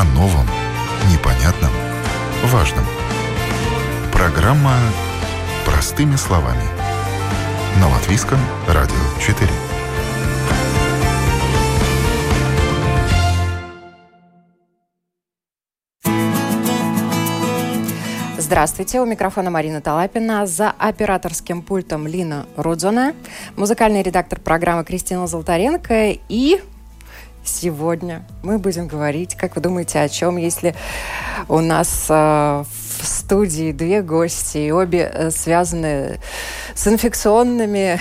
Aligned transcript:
О 0.00 0.04
новом, 0.14 0.46
непонятном, 1.12 1.70
важном. 2.44 2.86
Программа 4.10 4.72
«Простыми 5.66 6.16
словами». 6.16 6.62
На 7.78 7.86
Латвийском 7.86 8.38
радио 8.66 8.94
4. 9.20 9.46
Здравствуйте, 18.38 19.02
у 19.02 19.04
микрофона 19.04 19.50
Марина 19.50 19.82
Талапина, 19.82 20.46
за 20.46 20.70
операторским 20.70 21.60
пультом 21.60 22.06
Лина 22.06 22.46
Рудзона, 22.56 23.12
музыкальный 23.54 24.02
редактор 24.02 24.40
программы 24.40 24.82
Кристина 24.82 25.26
Золотаренко 25.26 26.16
и 26.30 26.62
сегодня 27.44 28.24
мы 28.42 28.58
будем 28.58 28.86
говорить, 28.86 29.34
как 29.34 29.56
вы 29.56 29.62
думаете, 29.62 30.00
о 30.00 30.08
чем, 30.08 30.36
если 30.36 30.74
у 31.48 31.60
нас 31.60 32.06
э, 32.08 32.12
в 32.64 33.06
студии 33.06 33.72
две 33.72 34.02
гости, 34.02 34.58
и 34.58 34.70
обе 34.70 35.10
э, 35.12 35.30
связаны 35.30 36.20
с 36.74 36.86
инфекционными 36.86 38.00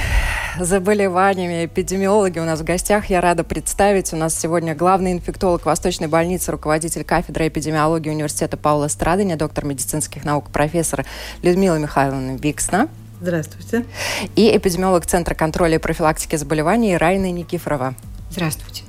заболеваниями, 0.59 1.65
эпидемиологи 1.65 2.39
у 2.39 2.45
нас 2.45 2.59
в 2.59 2.63
гостях. 2.63 3.05
Я 3.05 3.21
рада 3.21 3.43
представить. 3.43 4.13
У 4.13 4.17
нас 4.17 4.37
сегодня 4.37 4.75
главный 4.75 5.13
инфектолог 5.13 5.65
Восточной 5.65 6.07
больницы, 6.07 6.51
руководитель 6.51 7.03
кафедры 7.03 7.47
эпидемиологии 7.47 8.09
университета 8.09 8.57
Паула 8.57 8.87
Страдания, 8.87 9.35
доктор 9.35 9.65
медицинских 9.65 10.25
наук, 10.25 10.49
профессор 10.49 11.05
Людмила 11.41 11.77
Михайловна 11.77 12.35
Виксна. 12.35 12.89
Здравствуйте. 13.21 13.85
И 14.35 14.55
эпидемиолог 14.55 15.05
Центра 15.05 15.35
контроля 15.35 15.75
и 15.75 15.79
профилактики 15.79 16.35
заболеваний 16.35 16.95
Райна 16.95 17.31
Никифорова. 17.31 17.93
Здравствуйте. 18.29 18.88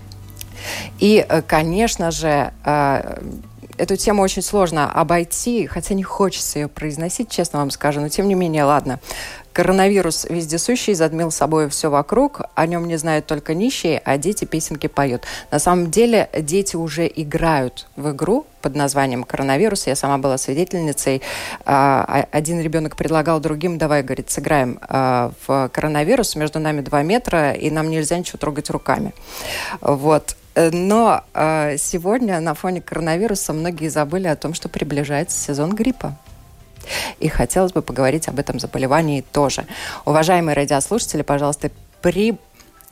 И, 0.99 1.25
э, 1.27 1.43
конечно 1.43 2.11
же, 2.11 2.53
э, 2.65 3.21
эту 3.81 3.97
тему 3.97 4.23
очень 4.23 4.43
сложно 4.43 4.93
обойти, 4.93 5.67
хотя 5.67 5.95
не 5.95 6.03
хочется 6.03 6.59
ее 6.59 6.69
произносить, 6.69 7.31
честно 7.31 7.61
вам 7.61 7.71
скажу, 7.71 8.01
но 8.01 8.09
тем 8.09 8.29
не 8.29 8.35
менее, 8.35 8.65
ладно. 8.65 9.01
Коронавирус 9.53 10.27
вездесущий, 10.31 10.95
задмил 10.95 11.33
собой 11.33 11.69
все 11.71 11.91
вокруг, 11.91 12.43
о 12.55 12.67
нем 12.67 12.87
не 12.87 12.97
знают 12.97 13.27
только 13.27 13.55
нищие, 13.55 14.01
а 14.05 14.17
дети 14.17 14.45
песенки 14.45 14.87
поют. 14.87 15.25
На 15.51 15.59
самом 15.59 15.91
деле 15.91 16.29
дети 16.39 16.77
уже 16.77 17.11
играют 17.13 17.89
в 17.97 18.13
игру 18.13 18.47
под 18.63 18.77
названием 18.77 19.25
коронавирус. 19.25 19.89
Я 19.89 19.97
сама 19.97 20.19
была 20.19 20.39
свидетельницей. 20.39 21.23
А, 21.65 22.27
один 22.31 22.61
ребенок 22.61 22.95
предлагал 22.95 23.41
другим, 23.41 23.77
давай, 23.77 24.03
говорит, 24.05 24.31
сыграем 24.31 24.79
а, 24.83 25.33
в 25.47 25.69
коронавирус, 25.73 26.37
между 26.37 26.61
нами 26.61 26.83
два 26.83 27.03
метра, 27.03 27.53
и 27.53 27.71
нам 27.71 27.91
нельзя 27.91 28.19
ничего 28.19 28.39
трогать 28.39 28.71
руками. 28.71 29.13
Вот. 29.81 30.37
Но 30.55 31.25
э, 31.33 31.77
сегодня 31.79 32.41
на 32.41 32.55
фоне 32.55 32.81
коронавируса 32.81 33.53
многие 33.53 33.89
забыли 33.89 34.27
о 34.27 34.37
том, 34.37 34.55
что 34.55 34.69
приближается 34.69 35.39
сезон 35.39 35.75
гриппа. 35.75 36.17
И 37.19 37.29
хотелось 37.29 37.73
бы 37.73 37.83
поговорить 37.83 38.29
об 38.29 38.39
этом 38.39 38.59
заболевании 38.59 39.25
тоже. 39.33 39.67
Уважаемые 40.05 40.57
радиослушатели, 40.57 41.23
пожалуйста, 41.23 41.71
при 42.01 42.39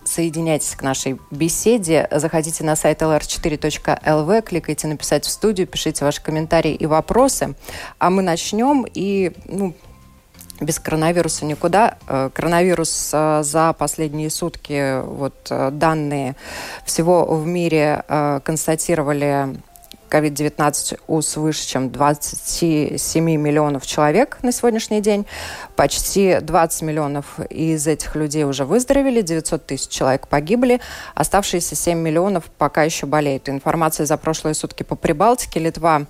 Соединяйтесь 0.08 0.74
к 0.74 0.82
нашей 0.82 1.18
беседе. 1.30 2.08
Заходите 2.10 2.64
на 2.64 2.76
сайт 2.76 3.02
lr4.lv, 3.02 4.42
кликайте 4.42 4.86
«Написать 4.86 5.26
в 5.26 5.28
студию», 5.28 5.66
пишите 5.66 6.04
ваши 6.04 6.22
комментарии 6.22 6.74
и 6.74 6.86
вопросы. 6.86 7.54
А 7.98 8.08
мы 8.08 8.22
начнем. 8.22 8.86
И 8.94 9.32
ну, 9.44 9.74
без 10.60 10.78
коронавируса 10.78 11.44
никуда. 11.44 11.98
Э, 12.06 12.30
коронавирус 12.32 13.10
э, 13.12 13.42
за 13.42 13.72
последние 13.72 14.30
сутки, 14.30 15.00
вот 15.02 15.34
э, 15.50 15.70
данные 15.70 16.36
всего 16.84 17.24
в 17.24 17.46
мире 17.46 18.04
констатировали 18.44 19.58
COVID-19 20.08 21.00
у 21.06 21.20
свыше 21.22 21.66
чем 21.66 21.90
27 21.90 23.24
миллионов 23.24 23.86
человек 23.86 24.38
на 24.42 24.52
сегодняшний 24.52 25.00
день. 25.00 25.26
Почти 25.76 26.38
20 26.40 26.82
миллионов 26.82 27.38
из 27.50 27.86
этих 27.86 28.16
людей 28.16 28.44
уже 28.44 28.64
выздоровели, 28.64 29.20
900 29.20 29.66
тысяч 29.66 29.88
человек 29.88 30.28
погибли, 30.28 30.80
оставшиеся 31.14 31.74
7 31.74 31.98
миллионов 31.98 32.44
пока 32.58 32.82
еще 32.82 33.06
болеют. 33.06 33.48
Информация 33.48 34.06
за 34.06 34.16
прошлые 34.16 34.54
сутки 34.54 34.82
по 34.82 34.96
Прибалтике. 34.96 35.60
Литва 35.60 36.06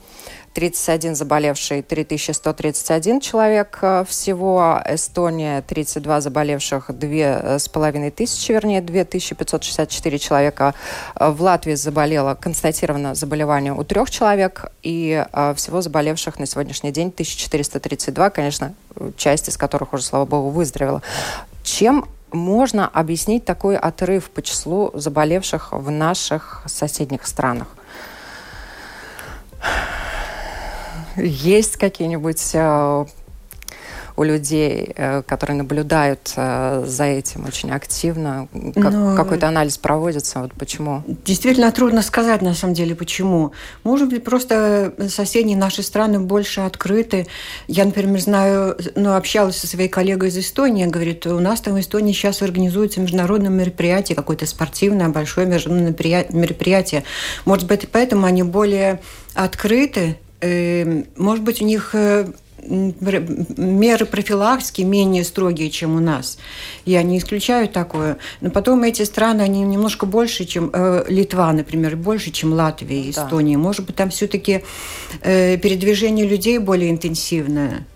31 0.59 1.15
заболевший, 1.15 1.83
3131 1.83 3.21
человек 3.21 3.79
э, 3.81 4.05
всего. 4.09 4.83
Эстония 4.87 5.63
32 5.63 6.21
заболевших, 6.21 6.91
2,5 6.91 8.11
тысячи, 8.11 8.51
вернее, 8.51 8.81
2564 8.81 10.19
человека. 10.19 10.75
Э, 11.15 11.31
в 11.31 11.43
Латвии 11.43 11.75
заболело, 11.75 12.35
констатировано 12.35 13.15
заболевание 13.15 13.73
у 13.73 13.85
трех 13.85 14.11
человек, 14.11 14.73
и 14.83 15.25
э, 15.33 15.55
всего 15.55 15.81
заболевших 15.81 16.41
на 16.41 16.47
сегодняшний 16.47 16.91
день 16.91 17.09
1432, 17.11 18.31
конечно, 18.31 18.75
часть 19.17 19.49
из 19.49 19.57
которых 19.57 19.93
уже, 19.93 20.03
слава 20.03 20.25
богу, 20.25 20.51
выздоровела. 20.51 21.03
Чем 21.63 22.05
можно 22.33 22.89
объяснить 22.89 23.45
такой 23.45 23.77
отрыв 23.77 24.29
по 24.31 24.43
числу 24.43 24.91
заболевших 24.93 25.71
в 25.71 25.89
наших 25.93 26.65
соседних 26.67 27.29
странах? 27.29 27.69
Есть 31.19 31.77
какие-нибудь 31.77 32.51
э, 32.55 33.05
у 34.19 34.25
людей, 34.25 34.93
э, 34.97 35.23
которые 35.23 35.57
наблюдают 35.57 36.33
э, 36.37 36.85
за 36.87 37.05
этим 37.05 37.45
очень 37.47 37.71
активно? 37.71 38.49
Как, 38.75 38.93
Но... 38.93 39.17
Какой-то 39.17 39.47
анализ 39.47 39.79
проводится? 39.79 40.41
Вот 40.41 40.53
почему? 40.55 41.05
Действительно 41.25 41.71
трудно 41.71 42.03
сказать, 42.03 42.43
на 42.43 42.55
самом 42.55 42.75
деле, 42.75 42.97
почему. 42.97 43.53
Может 43.85 44.09
быть, 44.09 44.25
просто 44.25 44.93
соседние 45.09 45.57
наши 45.57 45.85
страны 45.85 46.19
больше 46.19 46.63
открыты. 46.63 47.29
Я, 47.69 47.85
например, 47.85 48.19
знаю, 48.21 48.77
ну, 48.97 49.15
общалась 49.15 49.57
со 49.57 49.69
своей 49.69 49.89
коллегой 49.89 50.31
из 50.31 50.39
Эстонии, 50.39 50.87
говорит, 50.87 51.25
у 51.27 51.39
нас 51.39 51.61
там 51.61 51.75
в 51.75 51.81
Эстонии 51.81 52.13
сейчас 52.13 52.43
организуется 52.43 53.01
международное 53.01 53.51
мероприятие, 53.51 54.17
какое-то 54.17 54.47
спортивное, 54.47 55.09
большое 55.11 55.47
международное 55.47 56.27
мероприятие. 56.31 57.05
Может 57.45 57.69
быть, 57.69 57.89
поэтому 57.89 58.27
они 58.27 58.43
более 58.43 59.01
открыты 59.35 60.17
может 60.41 61.45
быть, 61.45 61.61
у 61.63 61.65
них 61.65 61.95
э, 61.95 62.27
меры 62.69 64.07
профилактики 64.07 64.83
менее 64.83 65.25
строгие, 65.25 65.71
чем 65.71 65.97
у 65.97 66.01
нас. 66.01 66.39
Я 66.85 67.03
не 67.03 67.19
исключаю 67.19 67.69
такое. 67.69 68.19
Но 68.41 68.51
потом 68.51 68.83
эти 68.83 69.03
страны, 69.03 69.43
они 69.43 69.63
немножко 69.63 70.07
больше, 70.07 70.45
чем 70.45 70.71
э, 70.73 71.05
Литва, 71.09 71.53
например, 71.53 71.97
больше, 71.97 72.31
чем 72.31 72.53
Латвия 72.53 73.03
и 73.03 73.11
Эстония. 73.11 73.57
Да. 73.57 73.63
Может 73.63 73.87
быть, 73.87 73.97
там 73.97 74.11
все-таки 74.11 74.65
э, 75.23 75.57
передвижение 75.57 76.27
людей 76.27 76.59
более 76.59 76.91
интенсивное. 76.91 77.87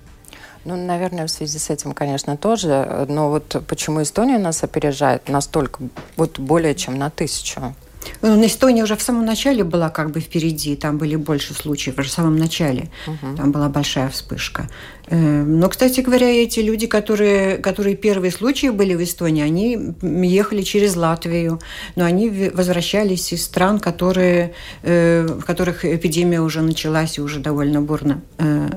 Ну, 0.64 0.76
наверное, 0.76 1.26
в 1.26 1.30
связи 1.30 1.58
с 1.58 1.70
этим, 1.70 1.92
конечно, 1.92 2.36
тоже. 2.36 3.06
Но 3.08 3.30
вот 3.30 3.64
почему 3.66 4.02
Эстония 4.02 4.38
нас 4.38 4.62
опережает 4.62 5.28
настолько, 5.28 5.82
вот 6.16 6.38
более 6.38 6.74
чем 6.76 6.96
на 6.98 7.10
тысячу? 7.10 7.74
Ну, 8.22 8.46
Эстония 8.46 8.82
уже 8.82 8.96
в 8.96 9.02
самом 9.02 9.24
начале 9.24 9.64
была 9.64 9.90
как 9.90 10.10
бы 10.10 10.20
впереди, 10.20 10.76
там 10.76 10.98
были 10.98 11.16
больше 11.16 11.54
случаев 11.54 11.96
в 11.98 12.08
самом 12.08 12.36
начале, 12.36 12.90
угу. 13.06 13.36
там 13.36 13.52
была 13.52 13.68
большая 13.68 14.08
вспышка. 14.08 14.68
Э, 15.06 15.42
но, 15.42 15.68
кстати 15.68 16.00
говоря, 16.00 16.28
эти 16.28 16.60
люди, 16.60 16.86
которые, 16.86 17.58
которые 17.58 17.96
первые 17.96 18.32
случаи 18.32 18.68
были 18.68 18.94
в 18.94 19.02
Эстонии, 19.02 19.42
они 19.42 19.94
ехали 20.26 20.62
через 20.62 20.96
Латвию, 20.96 21.60
но 21.96 22.04
они 22.04 22.50
возвращались 22.54 23.32
из 23.32 23.44
стран, 23.44 23.78
которые, 23.78 24.54
э, 24.82 25.26
в 25.26 25.44
которых 25.44 25.84
эпидемия 25.84 26.40
уже 26.40 26.62
началась 26.62 27.18
и 27.18 27.20
уже 27.20 27.40
довольно 27.40 27.80
бурно 27.80 28.22
э, 28.38 28.68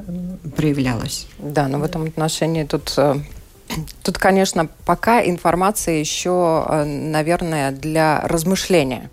проявлялась. 0.55 1.27
Да, 1.39 1.67
но 1.67 1.79
в 1.79 1.83
этом 1.83 2.03
отношении 2.03 2.63
тут 2.63 2.97
Тут, 4.03 4.19
конечно, 4.19 4.69
пока 4.85 5.25
информация 5.25 5.99
еще, 5.99 6.65
наверное, 6.85 7.71
для 7.71 8.21
размышления. 8.21 9.09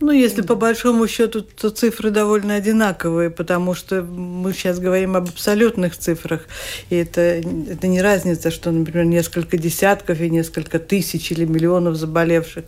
Ну, 0.00 0.10
если 0.10 0.42
по 0.42 0.56
большому 0.56 1.06
счету, 1.06 1.42
то 1.42 1.70
цифры 1.70 2.10
довольно 2.10 2.56
одинаковые, 2.56 3.30
потому 3.30 3.74
что 3.74 4.02
мы 4.02 4.52
сейчас 4.52 4.80
говорим 4.80 5.14
об 5.14 5.28
абсолютных 5.28 5.96
цифрах, 5.96 6.48
и 6.90 6.96
это, 6.96 7.20
это 7.20 7.86
не 7.86 8.02
разница, 8.02 8.50
что, 8.50 8.72
например, 8.72 9.04
несколько 9.04 9.56
десятков 9.56 10.20
и 10.20 10.28
несколько 10.28 10.80
тысяч 10.80 11.30
или 11.30 11.44
миллионов 11.44 11.94
заболевших. 11.94 12.64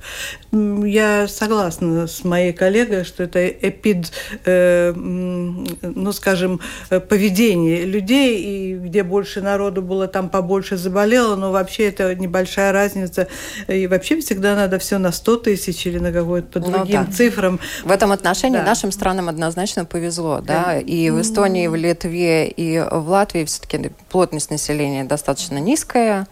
Я 0.52 1.26
согласна 1.26 2.06
с 2.06 2.23
моей 2.23 2.52
коллегой, 2.52 3.02
что 3.02 3.25
это 3.25 3.44
эпид, 3.49 4.12
э, 4.44 4.93
ну, 4.94 6.12
скажем, 6.12 6.61
поведение 7.08 7.84
людей, 7.87 8.38
и 8.38 8.75
где 8.76 9.02
больше 9.02 9.40
народу 9.40 9.82
было, 9.82 10.06
там 10.06 10.31
побольше 10.31 10.76
заболело, 10.76 11.34
но 11.34 11.50
вообще 11.50 11.88
это 11.88 12.14
небольшая 12.14 12.70
разница. 12.70 13.26
И 13.67 13.88
вообще 13.88 14.20
всегда 14.20 14.55
надо 14.55 14.78
все 14.78 14.99
на 14.99 15.11
100 15.11 15.37
тысяч 15.38 15.87
или 15.87 15.99
на 15.99 16.12
какой-то 16.12 16.61
по 16.61 16.61
ну 16.61 16.73
другим 16.73 17.00
ну, 17.00 17.06
да 17.06 17.15
цифрам. 17.16 17.60
В 17.84 17.90
этом 17.90 18.12
отношении 18.12 18.58
да. 18.58 18.64
нашим 18.64 18.92
странам 18.92 19.28
однозначно 19.28 19.84
повезло, 19.84 20.40
да, 20.40 20.78
и 20.78 21.10
в 21.10 21.20
Эстонии, 21.20 21.64
и 21.64 21.68
в 21.68 21.74
Литве, 21.74 22.48
и 22.48 22.78
в 22.78 23.08
Латвии 23.08 23.44
все-таки 23.44 23.90
плотность 24.08 24.50
населения 24.50 25.04
достаточно 25.04 25.58
низкая. 25.58 26.26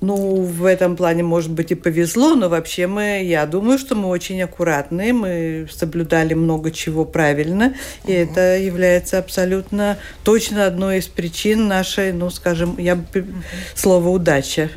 Ну, 0.00 0.42
в 0.42 0.64
этом 0.64 0.94
плане, 0.94 1.24
может 1.24 1.50
быть, 1.50 1.72
и 1.72 1.74
повезло, 1.74 2.36
но 2.36 2.48
вообще 2.48 2.86
мы, 2.86 3.24
я 3.24 3.44
думаю, 3.46 3.78
что 3.78 3.96
мы 3.96 4.08
очень 4.08 4.40
аккуратные, 4.40 5.12
мы 5.12 5.68
соблюдали 5.72 6.34
много 6.34 6.70
чего 6.70 7.04
правильно, 7.04 7.74
и 8.04 8.12
угу. 8.12 8.30
это 8.30 8.58
является 8.58 9.18
абсолютно 9.18 9.98
точно 10.22 10.66
одной 10.66 10.98
из 10.98 11.08
причин 11.08 11.66
нашей, 11.66 12.12
ну, 12.12 12.30
скажем, 12.30 12.78
я 12.78 12.94
бы 12.94 13.26
слово 13.74 14.08
удача. 14.10 14.70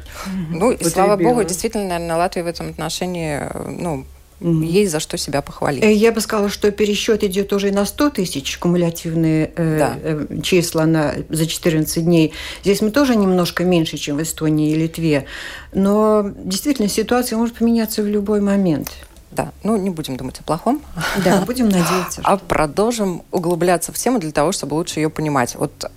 Ну, 0.49 0.71
и 0.71 0.83
слава 0.85 1.17
богу, 1.17 1.43
действительно, 1.43 1.83
наверное, 1.83 2.15
Латвия 2.15 2.43
в 2.43 2.47
этом 2.47 2.69
отношении, 2.69 3.41
ну, 3.69 4.05
Угу. 4.41 4.61
Есть 4.63 4.91
за 4.91 4.99
что 4.99 5.17
себя 5.17 5.41
похвалить. 5.41 5.83
Э, 5.83 5.93
я 5.93 6.11
бы 6.11 6.19
сказала, 6.19 6.49
что 6.49 6.71
пересчет 6.71 7.23
идет 7.23 7.53
уже 7.53 7.71
на 7.71 7.85
100 7.85 8.09
тысяч 8.09 8.57
кумулятивные 8.57 9.51
э, 9.55 9.77
да. 9.77 9.95
э, 10.01 10.41
числа 10.41 10.85
на, 10.85 11.13
за 11.29 11.45
14 11.45 12.03
дней. 12.03 12.33
Здесь 12.63 12.81
мы 12.81 12.89
тоже 12.89 13.15
немножко 13.15 13.63
меньше, 13.63 13.97
чем 13.97 14.17
в 14.17 14.23
Эстонии 14.23 14.71
и 14.71 14.75
Литве. 14.75 15.25
Но 15.73 16.31
действительно 16.43 16.89
ситуация 16.89 17.37
может 17.37 17.55
поменяться 17.55 18.01
в 18.01 18.07
любой 18.07 18.41
момент. 18.41 18.89
Да, 19.31 19.53
ну 19.63 19.77
не 19.77 19.89
будем 19.89 20.17
думать 20.17 20.39
о 20.39 20.43
плохом. 20.43 20.81
Да, 21.23 21.41
будем 21.45 21.69
надеяться. 21.69 22.21
А 22.23 22.37
продолжим 22.37 23.21
углубляться 23.31 23.93
в 23.93 23.95
тему 23.97 24.19
для 24.19 24.31
того, 24.31 24.51
чтобы 24.51 24.73
лучше 24.73 24.99
ее 24.99 25.09
понимать. 25.09 25.55
Вот 25.55 25.71
э, 25.85 25.87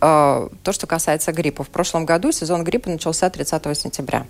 то, 0.62 0.72
что 0.72 0.86
касается 0.86 1.32
гриппа. 1.32 1.64
В 1.64 1.68
прошлом 1.68 2.04
году 2.04 2.30
сезон 2.30 2.62
гриппа 2.62 2.90
начался 2.90 3.28
30 3.30 3.76
сентября 3.76 4.26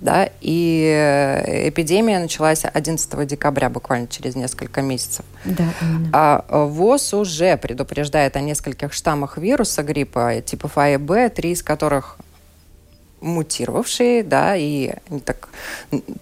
да, 0.00 0.30
и 0.40 0.84
э, 0.94 1.68
эпидемия 1.68 2.20
началась 2.20 2.64
11 2.64 3.26
декабря, 3.26 3.68
буквально 3.68 4.06
через 4.06 4.36
несколько 4.36 4.80
месяцев. 4.80 5.24
Да, 5.44 5.64
А 6.12 6.44
э, 6.48 6.64
ВОЗ 6.64 7.14
уже 7.14 7.56
предупреждает 7.56 8.36
о 8.36 8.40
нескольких 8.40 8.92
штаммах 8.92 9.38
вируса 9.38 9.82
гриппа 9.82 10.40
типа 10.40 10.70
А 10.76 10.90
и 10.90 10.96
Б, 10.96 11.28
три 11.30 11.50
из 11.50 11.64
которых 11.64 12.18
мутировавшие, 13.20 14.22
да, 14.22 14.54
и 14.56 14.92
так, 15.24 15.48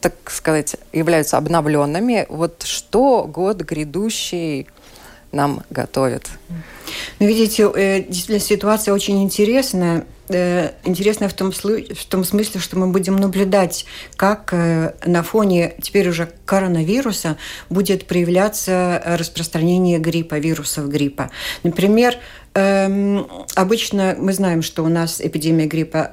так 0.01 0.15
сказать, 0.31 0.77
являются 0.93 1.37
обновленными. 1.37 2.25
Вот 2.31 2.63
что 2.63 3.25
год 3.25 3.61
грядущий 3.61 4.69
нам 5.33 5.63
готовит? 5.69 6.31
Ну, 7.19 7.27
видите, 7.27 7.71
э, 7.75 8.03
действительно 8.03 8.41
ситуация 8.41 8.95
очень 8.95 9.23
интересная. 9.23 10.07
Э, 10.29 10.71
интересная 10.85 11.29
в 11.29 11.35
том, 11.35 11.53
в 11.53 12.05
том 12.09 12.25
смысле, 12.25 12.61
что 12.61 12.79
мы 12.79 12.89
будем 12.89 13.17
наблюдать, 13.17 13.87
как 14.17 14.51
э, 14.53 14.93
на 15.05 15.23
фоне 15.23 15.75
теперь 15.81 16.09
уже 16.09 16.29
коронавируса 16.45 17.37
будет 17.71 18.07
проявляться 18.07 19.03
распространение 19.05 19.99
гриппа, 19.99 20.39
вирусов 20.39 20.89
гриппа. 20.89 21.31
Например, 21.63 22.17
Эм, 22.57 23.27
обычно 23.55 24.17
мы 24.19 24.33
знаем, 24.33 24.63
что 24.63 24.83
у 24.83 24.89
нас 24.89 25.21
эпидемия 25.21 25.67
гриппа 25.67 26.13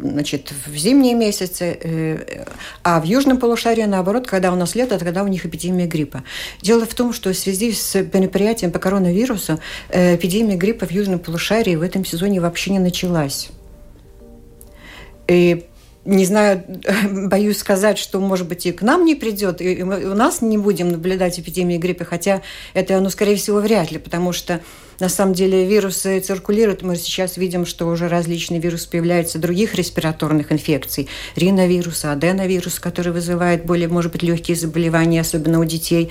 значит, 0.00 0.52
в 0.66 0.76
зимние 0.76 1.14
месяцы, 1.14 2.46
а 2.84 3.00
в 3.00 3.04
южном 3.04 3.38
полушарии, 3.38 3.82
наоборот, 3.82 4.28
когда 4.28 4.52
у 4.52 4.54
нас 4.54 4.76
лето, 4.76 5.00
тогда 5.00 5.24
у 5.24 5.26
них 5.26 5.44
эпидемия 5.44 5.86
гриппа. 5.86 6.22
Дело 6.62 6.86
в 6.86 6.94
том, 6.94 7.12
что 7.12 7.32
в 7.32 7.36
связи 7.36 7.72
с 7.72 7.94
мероприятием 7.96 8.70
по 8.70 8.78
коронавирусу 8.78 9.58
эпидемия 10.14 10.56
гриппа 10.56 10.86
в 10.86 10.90
южном 10.90 11.18
полушарии 11.18 11.76
в 11.76 11.82
этом 11.82 12.04
сезоне 12.04 12.40
вообще 12.40 12.72
не 12.72 12.78
началась. 12.78 13.50
И 15.28 15.66
не 16.04 16.24
знаю, 16.24 16.64
боюсь 17.10 17.58
сказать, 17.58 17.98
что, 17.98 18.20
может 18.20 18.48
быть, 18.48 18.64
и 18.66 18.72
к 18.72 18.82
нам 18.82 19.04
не 19.04 19.14
придет, 19.14 19.60
и 19.60 19.82
у 19.82 20.14
нас 20.14 20.40
не 20.40 20.56
будем 20.56 20.88
наблюдать 20.88 21.38
эпидемии 21.38 21.76
гриппа, 21.76 22.04
хотя 22.04 22.42
это, 22.72 22.98
ну, 23.00 23.10
скорее 23.10 23.36
всего, 23.36 23.60
вряд 23.60 23.90
ли, 23.90 23.98
потому 23.98 24.32
что, 24.32 24.60
на 24.98 25.08
самом 25.08 25.34
деле, 25.34 25.66
вирусы 25.66 26.20
циркулируют. 26.20 26.82
Мы 26.82 26.96
сейчас 26.96 27.36
видим, 27.36 27.66
что 27.66 27.86
уже 27.86 28.08
различные 28.08 28.60
вирусы 28.60 28.88
появляются 28.88 29.38
других 29.38 29.74
респираторных 29.74 30.52
инфекций. 30.52 31.08
Риновирус, 31.36 32.04
аденовирус, 32.04 32.80
который 32.80 33.12
вызывает 33.12 33.64
более, 33.64 33.88
может 33.88 34.12
быть, 34.12 34.22
легкие 34.22 34.56
заболевания, 34.56 35.20
особенно 35.20 35.60
у 35.60 35.64
детей, 35.64 36.10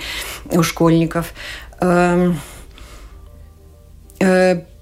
у 0.50 0.62
школьников 0.62 1.34
эм, 1.80 2.38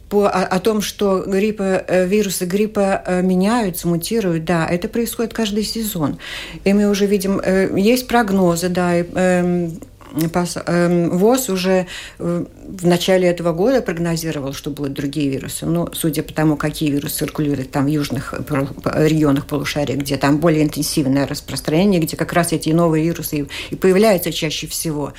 по, 0.09 0.29
о, 0.29 0.45
о 0.45 0.59
том, 0.61 0.81
что 0.81 1.25
гриппа, 1.27 1.85
э, 1.87 2.07
вирусы 2.07 2.47
гриппа 2.47 3.03
э, 3.05 3.23
меняются, 3.23 3.89
мутируют, 3.89 4.45
да, 4.45 4.67
это 4.67 4.89
происходит 4.89 5.35
каждый 5.35 5.65
сезон. 5.65 6.19
И 6.65 6.73
мы 6.73 6.89
уже 6.89 7.07
видим, 7.07 7.41
э, 7.43 7.79
есть 7.79 8.09
прогнозы, 8.09 8.69
да, 8.69 8.97
эм, 8.97 9.07
эм, 9.15 9.81
ВОЗ 10.13 11.49
уже 11.49 11.87
в 12.19 12.87
начале 12.87 13.29
этого 13.29 13.53
года 13.53 13.83
прогнозировал, 13.83 14.53
что 14.53 14.71
будут 14.71 14.95
другие 14.95 15.31
вирусы. 15.31 15.67
Но 15.67 15.91
судя 15.93 16.23
по 16.23 16.33
тому, 16.33 16.57
какие 16.57 16.91
вирусы 16.91 17.19
циркулируют 17.19 17.71
там 17.71 17.87
в 17.87 17.89
южных 17.89 18.35
регионах 18.35 19.47
полушария, 19.47 19.97
где 19.97 20.17
там 20.17 20.39
более 20.39 20.65
интенсивное 20.65 21.27
распространение, 21.27 22.01
где 22.01 22.17
как 22.17 22.33
раз 22.33 22.53
эти 22.53 22.71
новые 22.71 23.05
вирусы 23.05 23.49
и 23.71 23.77
появляются 23.77 24.33
чаще 24.33 24.67
всего 24.67 25.13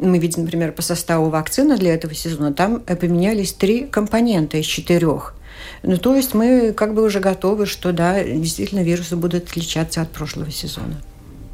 мы 0.00 0.18
видим, 0.18 0.42
например, 0.42 0.72
по 0.72 0.82
составу 0.82 1.28
вакцины 1.30 1.76
для 1.76 1.94
этого 1.94 2.14
сезона, 2.14 2.52
там 2.52 2.82
э, 2.86 2.96
поменялись 2.96 3.52
три 3.52 3.86
компонента 3.86 4.56
из 4.56 4.66
четырех. 4.66 5.34
Ну, 5.82 5.96
то 5.98 6.14
есть 6.14 6.34
мы 6.34 6.72
как 6.72 6.94
бы 6.94 7.04
уже 7.04 7.20
готовы, 7.20 7.66
что 7.66 7.92
да, 7.92 8.22
действительно 8.22 8.80
вирусы 8.80 9.16
будут 9.16 9.50
отличаться 9.50 10.02
от 10.02 10.10
прошлого 10.10 10.50
сезона. 10.50 11.00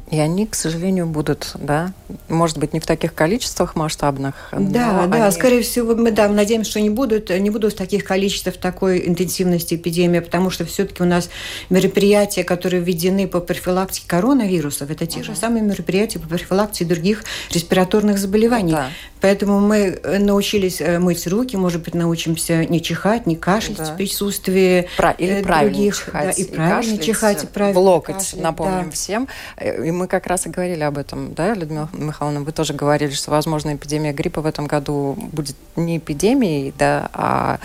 И 0.09 0.17
они, 0.19 0.47
к 0.47 0.55
сожалению, 0.55 1.05
будут, 1.05 1.51
да, 1.55 1.91
может 2.29 2.57
быть, 2.57 2.73
не 2.73 2.79
в 2.79 2.85
таких 2.85 3.13
количествах 3.13 3.75
масштабных. 3.75 4.35
Да, 4.53 5.05
да, 5.05 5.25
они... 5.25 5.31
скорее 5.31 5.61
всего, 5.61 5.95
мы 5.95 6.11
да, 6.11 6.29
надеемся, 6.29 6.71
что 6.71 6.79
не 6.79 6.89
будут, 6.89 7.29
не 7.29 7.49
будут 7.49 7.73
в 7.73 7.75
таких 7.75 8.05
количествах, 8.05 8.55
такой 8.55 9.05
интенсивности 9.05 9.75
эпидемии, 9.75 10.19
потому 10.19 10.49
что 10.49 10.63
все-таки 10.63 11.03
у 11.03 11.05
нас 11.05 11.29
мероприятия, 11.69 12.45
которые 12.45 12.81
введены 12.81 13.27
по 13.27 13.41
профилактике 13.41 14.07
коронавирусов, 14.07 14.89
это 14.89 15.05
те 15.05 15.19
uh-huh. 15.19 15.23
же 15.23 15.35
самые 15.35 15.61
мероприятия 15.63 16.19
по 16.19 16.27
профилактике 16.29 16.85
других 16.85 17.25
респираторных 17.51 18.17
заболеваний. 18.17 18.71
Да. 18.71 18.89
Поэтому 19.19 19.59
мы 19.59 19.99
э, 20.01 20.19
научились 20.19 20.79
э, 20.79 20.99
мыть 20.99 21.25
руки, 21.27 21.57
может 21.57 21.83
быть, 21.83 21.95
научимся 21.95 22.65
не 22.65 22.81
чихать, 22.81 23.25
не 23.25 23.35
кашлять 23.35 23.77
да. 23.77 23.85
в 23.85 23.97
присутствии 23.97 24.87
Про... 24.95 25.11
Или 25.11 25.41
правильно 25.41 25.73
других, 25.73 25.97
чихать, 25.97 26.13
да, 26.13 26.31
и, 26.31 26.41
и 26.43 26.55
правильно 26.55 26.97
чихать, 26.97 27.43
и 27.43 27.47
правильно 27.47 27.79
в 27.79 27.83
локоть, 27.83 28.15
кашлять, 28.15 28.43
напомним 28.43 28.85
да. 28.85 28.91
всем. 28.91 29.27
И 29.61 29.91
мы 29.97 30.07
как 30.07 30.27
раз 30.27 30.45
и 30.45 30.49
говорили 30.49 30.83
об 30.83 30.97
этом, 30.97 31.33
да, 31.33 31.53
Людмила 31.53 31.89
Михайловна, 31.93 32.41
вы 32.41 32.51
тоже 32.51 32.73
говорили, 32.73 33.11
что, 33.11 33.31
возможно, 33.31 33.75
эпидемия 33.75 34.13
гриппа 34.13 34.41
в 34.41 34.45
этом 34.45 34.67
году 34.67 35.17
будет 35.31 35.55
не 35.75 35.97
эпидемией, 35.97 36.73
да, 36.77 37.09
а 37.13 37.59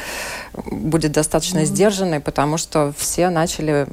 будет 0.70 1.12
достаточно 1.12 1.58
mm-hmm. 1.58 1.64
сдержанной, 1.64 2.20
потому 2.20 2.56
что 2.56 2.92
все 2.96 3.30
начали 3.30 3.86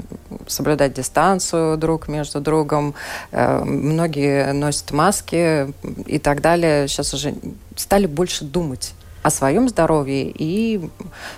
соблюдать 0.48 0.94
дистанцию 0.94 1.78
друг 1.78 2.08
между 2.08 2.42
другом, 2.42 2.96
э, 3.32 3.64
многие 3.64 4.54
носят 4.54 4.92
маски 4.92 5.74
и 6.06 6.20
так 6.20 6.42
далее. 6.42 6.88
Сейчас 6.88 7.14
уже 7.14 7.36
стали 7.76 8.08
больше 8.08 8.46
думать 8.46 8.94
о 9.22 9.30
своем 9.30 9.68
здоровье 9.70 10.32
и 10.34 10.90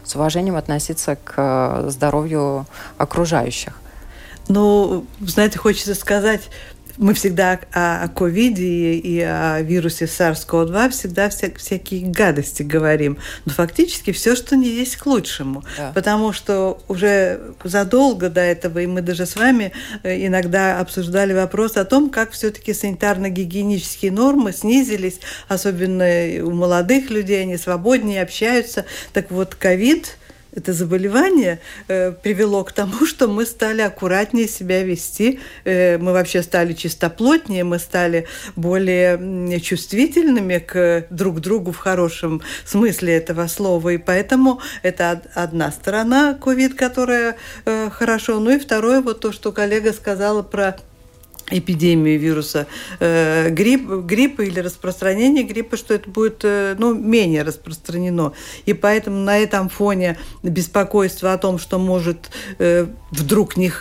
с 0.04 0.16
уважением 0.16 0.56
относиться 0.56 1.18
к 1.24 1.86
здоровью 1.88 2.68
окружающих. 2.98 3.74
Ну, 4.48 5.06
знаете, 5.22 5.60
хочется 5.60 5.96
сказать, 5.96 6.50
мы 6.98 7.14
всегда 7.14 7.60
о 7.74 8.08
ковиде 8.10 8.94
и 8.94 9.20
о 9.22 9.62
вирусе 9.62 10.06
SARS-CoV-2 10.06 10.90
всегда 10.90 11.30
вся, 11.30 11.50
всякие 11.56 12.08
гадости 12.08 12.64
говорим. 12.64 13.18
Но 13.46 13.54
фактически 13.54 14.12
все, 14.12 14.36
что 14.36 14.56
не 14.56 14.70
есть 14.70 14.98
к 14.98 15.06
лучшему. 15.06 15.64
Да. 15.78 15.92
Потому 15.94 16.34
что 16.34 16.82
уже 16.88 17.42
задолго 17.64 18.30
до 18.30 18.42
этого, 18.42 18.80
и 18.80 18.88
мы 18.88 19.02
даже 19.02 19.26
с 19.26 19.36
вами 19.36 19.72
э, 20.04 20.26
иногда 20.26 20.80
обсуждали 20.80 21.34
вопрос 21.34 21.78
о 21.78 21.86
том, 21.86 22.10
как 22.10 22.32
все-таки 22.32 22.72
санитарно-гигиенические 22.72 24.12
нормы 24.12 24.54
снизились, 24.54 25.20
особенно 25.48 26.06
у 26.44 26.52
молодых 26.52 27.10
людей, 27.10 27.42
они 27.42 27.58
свободнее 27.58 28.22
общаются. 28.22 28.86
Так 29.14 29.32
вот, 29.32 29.56
ковид 29.56 30.18
это 30.53 30.74
заболевание 30.74 31.60
э, 31.88 32.12
привело 32.12 32.63
к 32.63 32.72
тому, 32.72 33.05
что 33.05 33.27
мы 33.27 33.46
стали 33.46 33.81
аккуратнее 33.81 34.48
себя 34.48 34.84
вести, 34.84 35.39
э, 35.63 35.98
мы 35.98 36.13
вообще 36.13 36.43
стали 36.43 36.74
чистоплотнее, 36.74 37.63
мы 37.63 37.79
стали 37.79 38.27
более 38.55 39.60
чувствительными 39.60 40.58
к 40.60 41.08
друг 41.10 41.39
другу 41.39 41.72
в 41.72 41.77
хорошем 41.77 42.41
смысле 42.65 43.15
этого 43.15 43.48
слова, 43.48 43.89
и 43.89 43.98
поэтому 43.98 44.62
это 44.84 45.22
одна 45.34 45.72
сторона 45.72 46.34
ковид, 46.34 46.75
которая 46.75 47.38
э, 47.65 47.89
хорошо, 47.89 48.39
ну 48.39 48.51
и 48.51 48.60
второе 48.60 49.01
вот 49.01 49.22
то, 49.22 49.31
что 49.31 49.51
коллега 49.51 49.93
сказала 49.93 50.41
про 50.41 50.77
эпидемии 51.50 52.18
вируса 52.18 52.68
э, 53.00 53.50
грипп, 53.50 53.90
гриппа 54.06 54.42
или 54.42 54.60
распространение 54.60 55.44
гриппа, 55.44 55.78
что 55.78 55.94
это 55.94 56.10
будет 56.10 56.42
э, 56.44 56.76
ну, 56.78 56.94
менее 56.94 57.44
распространено. 57.44 58.34
И 58.66 58.74
поэтому 58.74 59.18
на 59.18 59.38
этом 59.38 59.70
фоне 59.70 60.18
беспокойство 60.44 61.34
о 61.34 61.38
том, 61.38 61.58
что 61.58 61.80
может 61.80 62.32
э, 62.60 62.88
вдруг 63.12 63.58
не 63.58 63.72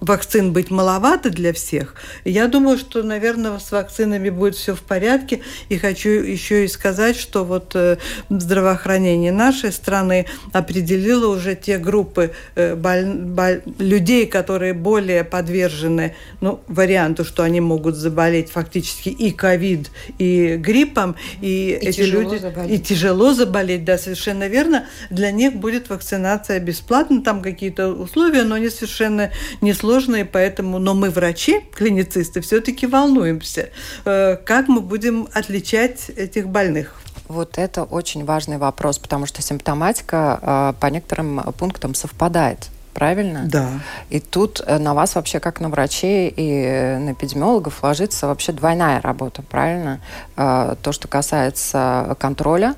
вакцин 0.00 0.52
быть 0.52 0.70
маловато 0.70 1.30
для 1.30 1.52
всех. 1.52 1.94
Я 2.24 2.48
думаю, 2.48 2.78
что, 2.78 3.02
наверное, 3.02 3.58
с 3.58 3.70
вакцинами 3.70 4.30
будет 4.30 4.54
все 4.54 4.74
в 4.74 4.80
порядке. 4.80 5.40
И 5.68 5.78
хочу 5.78 6.08
еще 6.08 6.64
и 6.64 6.68
сказать, 6.68 7.16
что 7.16 7.44
вот 7.44 7.72
э, 7.74 7.98
здравоохранение 8.30 9.32
нашей 9.32 9.72
страны 9.72 10.26
определило 10.52 11.28
уже 11.28 11.54
те 11.54 11.78
группы 11.78 12.32
э, 12.54 12.74
боль, 12.74 13.04
боль, 13.04 13.62
людей, 13.78 14.26
которые 14.26 14.72
более 14.72 15.24
подвержены 15.24 16.14
ну, 16.40 16.60
варианту, 16.66 17.24
что 17.24 17.42
они 17.42 17.60
могут 17.60 17.96
заболеть 17.96 18.50
фактически 18.50 19.10
и 19.10 19.30
ковид, 19.30 19.90
и 20.18 20.56
гриппом, 20.56 21.16
и, 21.40 21.78
и 21.80 21.86
эти 21.86 22.00
люди 22.02 22.38
заболеть. 22.38 22.70
и 22.70 22.82
тяжело 22.82 23.34
заболеть, 23.34 23.84
да, 23.84 23.98
совершенно 23.98 24.48
верно. 24.48 24.86
Для 25.10 25.30
них 25.30 25.54
будет 25.54 25.90
вакцинация 25.90 26.58
бесплатна, 26.58 27.22
там 27.22 27.42
какие-то 27.42 27.88
условия, 27.88 28.44
но 28.44 28.54
они 28.54 28.70
совершенно 28.70 29.30
несложные 29.60 29.89
сложные, 29.89 29.89
поэтому, 30.24 30.78
но 30.78 30.94
мы 30.94 31.10
врачи, 31.10 31.60
клиницисты, 31.74 32.40
все-таки 32.40 32.86
волнуемся, 32.86 33.70
э, 34.04 34.36
как 34.36 34.68
мы 34.68 34.80
будем 34.80 35.28
отличать 35.32 36.10
этих 36.10 36.48
больных. 36.48 37.00
Вот 37.28 37.58
это 37.58 37.84
очень 37.84 38.24
важный 38.24 38.58
вопрос, 38.58 38.98
потому 38.98 39.26
что 39.26 39.42
симптоматика 39.42 40.38
э, 40.42 40.80
по 40.80 40.86
некоторым 40.86 41.40
пунктам 41.58 41.94
совпадает 41.94 42.68
правильно? 42.94 43.42
Да. 43.46 43.68
И 44.10 44.20
тут 44.20 44.60
э, 44.66 44.78
на 44.78 44.94
вас 44.94 45.14
вообще, 45.14 45.40
как 45.40 45.60
на 45.60 45.68
врачей 45.68 46.32
и 46.36 46.98
на 46.98 47.12
эпидемиологов, 47.12 47.82
ложится 47.82 48.26
вообще 48.26 48.52
двойная 48.52 49.00
работа, 49.00 49.42
правильно? 49.42 50.00
То, 50.36 50.92
что 50.92 51.08
касается 51.08 52.16
контроля 52.18 52.74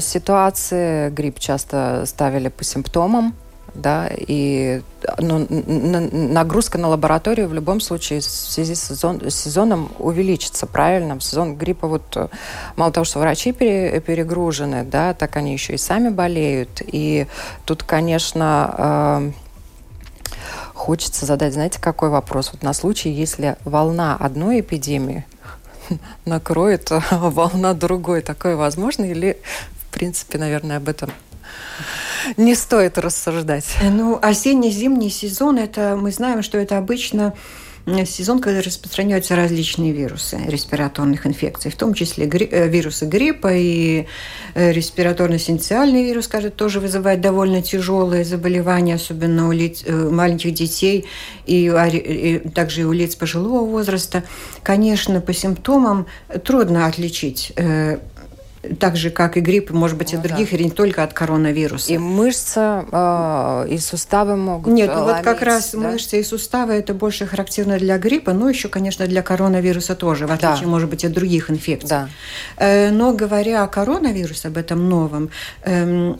ситуации, 0.00 1.08
грипп 1.10 1.38
часто 1.38 2.04
ставили 2.06 2.48
по 2.48 2.64
симптомам, 2.64 3.34
да, 3.74 4.08
и 4.10 4.82
ну, 5.18 5.46
нагрузка 5.48 6.78
на 6.78 6.88
лабораторию 6.88 7.48
в 7.48 7.54
любом 7.54 7.80
случае 7.80 8.20
в 8.20 8.24
связи 8.24 8.74
с, 8.74 8.88
сезон, 8.88 9.30
сезоном 9.30 9.90
увеличится, 9.98 10.66
правильно? 10.66 11.20
Сезон 11.20 11.56
гриппа 11.56 11.86
вот 11.86 12.16
э, 12.16 12.28
мало 12.76 12.92
того, 12.92 13.04
что 13.04 13.18
врачи 13.18 13.52
пере, 13.52 14.00
перегружены, 14.00 14.84
да, 14.84 15.14
так 15.14 15.36
они 15.36 15.52
еще 15.52 15.74
и 15.74 15.78
сами 15.78 16.08
болеют, 16.08 16.82
и 16.84 17.26
тут, 17.64 17.82
конечно, 17.82 18.74
э, 18.78 19.32
хочется 20.74 21.26
задать, 21.26 21.52
знаете, 21.52 21.80
какой 21.80 22.08
вопрос? 22.08 22.50
Вот 22.52 22.62
на 22.62 22.72
случай, 22.72 23.10
если 23.10 23.56
волна 23.64 24.16
одной 24.16 24.60
эпидемии 24.60 25.26
накроет 26.24 26.90
волна 27.10 27.74
другой, 27.74 28.22
такое 28.22 28.56
возможно 28.56 29.04
или, 29.04 29.40
в 29.72 29.92
принципе, 29.92 30.38
наверное, 30.38 30.78
об 30.78 30.88
этом 30.88 31.10
не 32.36 32.54
стоит 32.54 32.98
рассуждать. 32.98 33.76
Ну, 33.82 34.18
осенне-зимний 34.20 35.10
сезон, 35.10 35.58
это 35.58 35.96
мы 36.00 36.10
знаем, 36.10 36.42
что 36.42 36.58
это 36.58 36.78
обычно 36.78 37.34
сезон, 38.06 38.40
когда 38.40 38.60
распространяются 38.60 39.36
различные 39.36 39.92
вирусы 39.92 40.38
респираторных 40.46 41.26
инфекций, 41.26 41.70
в 41.70 41.76
том 41.76 41.94
числе 41.94 42.26
гри 42.26 42.48
э, 42.50 42.68
вирусы 42.68 43.06
гриппа 43.06 43.52
и 43.52 44.06
э, 44.54 44.72
респираторно-синциальный 44.72 46.04
вирус, 46.04 46.26
скажет, 46.26 46.56
тоже 46.56 46.80
вызывает 46.80 47.20
довольно 47.20 47.62
тяжелые 47.62 48.24
заболевания, 48.24 48.94
особенно 48.94 49.48
у 49.48 49.52
лиц, 49.52 49.82
э, 49.84 49.92
маленьких 49.92 50.52
детей 50.52 51.06
и, 51.46 51.66
и 51.66 52.38
также 52.50 52.82
и 52.82 52.84
у 52.84 52.92
лиц 52.92 53.16
пожилого 53.16 53.64
возраста. 53.64 54.24
Конечно, 54.62 55.20
по 55.20 55.32
симптомам 55.32 56.06
трудно 56.44 56.86
отличить 56.86 57.52
так 58.78 58.96
же, 58.96 59.10
как 59.10 59.36
и 59.36 59.40
грипп, 59.40 59.70
может 59.70 59.96
быть, 59.96 60.12
и 60.12 60.16
ну, 60.16 60.22
других, 60.22 60.50
да. 60.50 60.56
и 60.56 60.64
не 60.64 60.70
только 60.70 61.02
от 61.02 61.14
коронавируса. 61.14 61.92
И 61.92 61.98
мышцы, 61.98 62.84
э, 62.92 63.66
и 63.70 63.78
суставы 63.78 64.36
могут 64.36 64.72
Нет, 64.72 64.90
ломить, 64.90 65.04
вот 65.04 65.24
как 65.24 65.42
раз 65.42 65.70
да? 65.72 65.78
мышцы 65.78 66.20
и 66.20 66.22
суставы 66.22 66.74
это 66.74 66.92
больше 66.92 67.26
характерно 67.26 67.78
для 67.78 67.96
гриппа, 67.96 68.34
но 68.34 68.50
еще, 68.50 68.68
конечно, 68.68 69.06
для 69.06 69.22
коронавируса 69.22 69.94
тоже, 69.94 70.26
в 70.26 70.32
отличие, 70.32 70.64
да. 70.64 70.68
может 70.68 70.90
быть, 70.90 71.04
от 71.04 71.12
других 71.12 71.50
инфекций. 71.50 71.88
Да. 71.88 72.08
Э, 72.58 72.90
но 72.90 73.12
говоря 73.14 73.62
о 73.62 73.66
коронавирусе, 73.66 74.48
об 74.48 74.58
этом 74.58 74.88
новом, 74.90 75.30
э, 75.64 76.14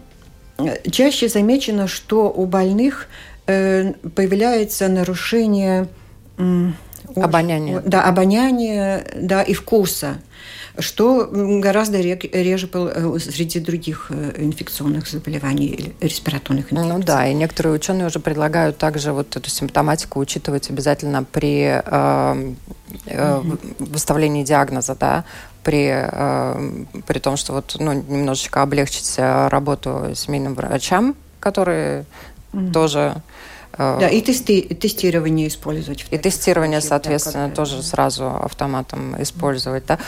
чаще 0.90 1.28
замечено, 1.28 1.88
что 1.88 2.30
у 2.30 2.46
больных 2.46 3.08
э, 3.46 3.92
появляется 4.14 4.88
нарушение... 4.88 5.88
Э, 6.38 6.70
обоняния. 7.16 7.82
Да, 7.84 8.04
обоняния, 8.04 9.04
да, 9.14 9.42
и 9.42 9.52
вкуса 9.52 10.20
что 10.80 11.28
гораздо 11.30 12.00
реже 12.00 12.68
э, 12.72 13.18
среди 13.18 13.60
других 13.60 14.06
э, 14.10 14.34
инфекционных 14.38 15.08
заболеваний, 15.08 15.94
респираторных 16.00 16.72
инфекций. 16.72 16.98
Ну 16.98 17.02
да, 17.02 17.26
и 17.26 17.34
некоторые 17.34 17.74
ученые 17.74 18.06
уже 18.06 18.20
предлагают 18.20 18.78
также 18.78 19.12
вот 19.12 19.36
эту 19.36 19.50
симптоматику 19.50 20.20
учитывать 20.20 20.70
обязательно 20.70 21.24
при 21.24 21.82
э, 21.84 22.54
э, 23.06 23.40
выставлении 23.78 24.44
диагноза, 24.44 24.94
да, 24.94 25.24
при, 25.62 25.90
э, 25.90 26.84
при 27.06 27.18
том, 27.18 27.36
что 27.36 27.52
вот, 27.54 27.76
ну, 27.78 27.92
немножечко 27.92 28.62
облегчить 28.62 29.14
э, 29.18 29.48
работу 29.48 30.12
семейным 30.14 30.54
врачам, 30.54 31.14
которые 31.40 32.04
mm-hmm. 32.52 32.72
тоже 32.72 33.22
да, 33.78 34.08
и 34.08 34.20
тести 34.20 34.62
тестирование 34.62 35.48
использовать. 35.48 36.04
И 36.10 36.18
тестирование, 36.18 36.80
соответственно, 36.80 37.48
да, 37.48 37.54
тоже 37.54 37.82
сразу 37.82 38.26
автоматом 38.26 39.20
использовать. 39.22 39.86
Да? 39.86 39.98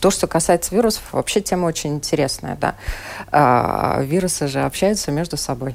То, 0.00 0.10
что 0.10 0.26
касается 0.26 0.74
вирусов, 0.74 1.02
вообще 1.12 1.40
тема 1.40 1.66
очень 1.66 1.94
интересная, 1.94 2.56
да. 2.56 2.74
А, 3.32 4.00
вирусы 4.02 4.48
же 4.48 4.60
общаются 4.60 5.10
между 5.10 5.36
собой. 5.36 5.74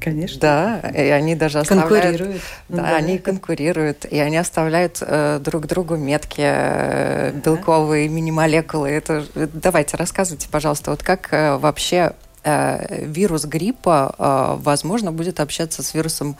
Конечно. 0.00 0.40
Да, 0.40 0.80
и 0.90 1.08
они 1.08 1.34
даже 1.34 1.60
оставляют... 1.60 1.90
Конкурируют. 1.90 2.42
Да, 2.68 2.82
да 2.82 2.96
они 2.96 3.18
конкурируют, 3.18 4.04
и 4.04 4.18
они 4.18 4.36
оставляют 4.36 4.98
э, 5.00 5.40
друг 5.42 5.66
другу 5.66 5.96
метки 5.96 6.42
э, 6.44 7.32
белковые, 7.32 8.08
мини-молекулы. 8.08 8.90
Это... 8.90 9.24
Давайте, 9.34 9.96
рассказывайте, 9.96 10.48
пожалуйста, 10.50 10.90
вот 10.90 11.02
как 11.02 11.32
э, 11.32 11.56
вообще 11.56 12.12
э, 12.44 13.04
вирус 13.06 13.44
гриппа, 13.44 14.14
э, 14.18 14.62
возможно, 14.62 15.12
будет 15.12 15.40
общаться 15.40 15.82
с 15.82 15.94
вирусом 15.94 16.36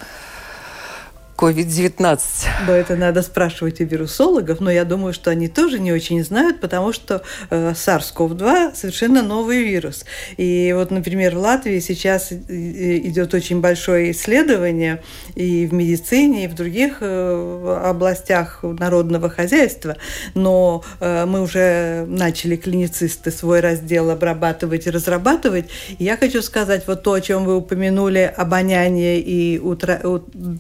COVID-19? 1.43 2.21
Но 2.69 2.73
это 2.73 2.95
надо 2.95 3.23
спрашивать 3.23 3.81
у 3.81 3.85
вирусологов, 3.85 4.61
но 4.61 4.71
я 4.71 4.85
думаю, 4.85 5.13
что 5.13 5.31
они 5.33 5.49
тоже 5.49 5.81
не 5.81 5.93
очень 5.93 6.23
знают, 6.25 6.61
потому 6.61 6.93
что 6.93 7.23
э, 7.51 7.73
SARS-CoV-2 7.73 8.77
совершенно 8.77 9.23
новый 9.23 9.65
вирус. 9.65 10.05
И 10.37 10.73
вот, 10.77 10.93
например, 10.93 11.35
в 11.35 11.39
Латвии 11.41 11.81
сейчас 11.81 12.31
идет 12.31 13.35
очень 13.35 13.61
большое 13.61 14.13
исследование 14.13 15.03
и 15.35 15.67
в 15.67 15.75
медицине, 15.75 16.45
и 16.45 16.49
в 16.49 16.55
других 16.55 16.99
э, 17.01 17.81
областях 17.85 18.61
народного 18.63 19.29
хозяйства, 19.29 19.97
но 20.35 20.85
э, 21.01 21.27
мы 21.27 21.43
уже 21.43 22.05
начали 22.07 22.55
клиницисты 22.55 23.33
свой 23.33 23.59
раздел 23.59 24.11
обрабатывать 24.11 24.87
и 24.87 24.91
разрабатывать. 24.91 25.67
И 25.99 26.05
я 26.05 26.17
хочу 26.17 26.41
сказать, 26.41 26.85
вот 26.87 27.03
то, 27.03 27.15
о 27.15 27.21
чем 27.21 27.45
вы 27.45 27.57
упомянули, 27.57 28.33
обоняние 28.37 29.21
и 29.21 29.59
утра... 29.59 30.01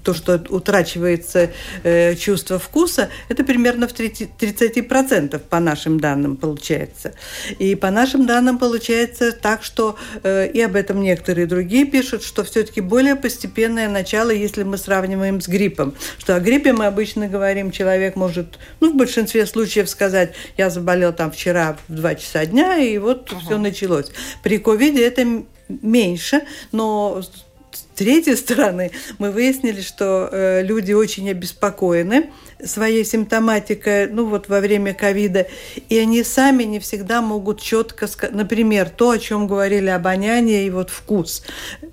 то, 0.02 0.14
что 0.14 0.42
утра 0.48 0.71
утрачивается 0.72 1.50
э, 1.82 2.14
чувство 2.14 2.58
вкуса, 2.58 3.10
это 3.28 3.44
примерно 3.44 3.86
в 3.86 3.92
30%, 3.92 4.30
30% 4.38 5.38
по 5.38 5.60
нашим 5.60 6.00
данным 6.00 6.36
получается. 6.36 7.12
И 7.58 7.74
по 7.74 7.90
нашим 7.90 8.26
данным 8.26 8.58
получается 8.58 9.32
так, 9.32 9.62
что 9.62 9.96
э, 10.22 10.48
и 10.48 10.60
об 10.62 10.76
этом 10.76 11.02
некоторые 11.02 11.46
другие 11.46 11.84
пишут, 11.84 12.22
что 12.22 12.42
все-таки 12.42 12.80
более 12.80 13.16
постепенное 13.16 13.88
начало, 13.88 14.30
если 14.30 14.62
мы 14.62 14.78
сравниваем 14.78 15.40
с 15.40 15.48
гриппом. 15.48 15.94
Что 16.18 16.36
о 16.36 16.40
гриппе 16.40 16.72
мы 16.72 16.86
обычно 16.86 17.28
говорим, 17.28 17.70
человек 17.70 18.16
может, 18.16 18.58
ну, 18.80 18.92
в 18.92 18.96
большинстве 18.96 19.46
случаев 19.46 19.88
сказать, 19.88 20.32
я 20.56 20.70
заболел 20.70 21.12
там 21.12 21.30
вчера 21.30 21.76
в 21.88 21.94
2 21.94 22.14
часа 22.14 22.46
дня, 22.46 22.78
и 22.78 22.96
вот 22.98 23.30
uh-huh. 23.30 23.40
все 23.40 23.58
началось. 23.58 24.10
При 24.42 24.58
ковиде 24.58 25.06
это 25.06 25.26
меньше, 25.68 26.42
но 26.72 27.22
третьей 27.94 28.36
стороны, 28.36 28.90
мы 29.18 29.30
выяснили, 29.30 29.80
что 29.80 30.28
э, 30.30 30.62
люди 30.62 30.92
очень 30.92 31.30
обеспокоены 31.30 32.30
своей 32.64 33.04
симптоматикой, 33.04 34.08
ну 34.08 34.26
вот 34.26 34.48
во 34.48 34.60
время 34.60 34.94
ковида, 34.94 35.46
и 35.88 35.98
они 35.98 36.22
сами 36.22 36.64
не 36.64 36.78
всегда 36.80 37.22
могут 37.22 37.60
четко 37.60 38.06
сказать, 38.06 38.34
например, 38.34 38.90
то, 38.90 39.10
о 39.10 39.18
чем 39.18 39.46
говорили 39.46 39.88
обоняние 39.88 40.66
и 40.66 40.70
вот 40.70 40.90
вкус. 40.90 41.44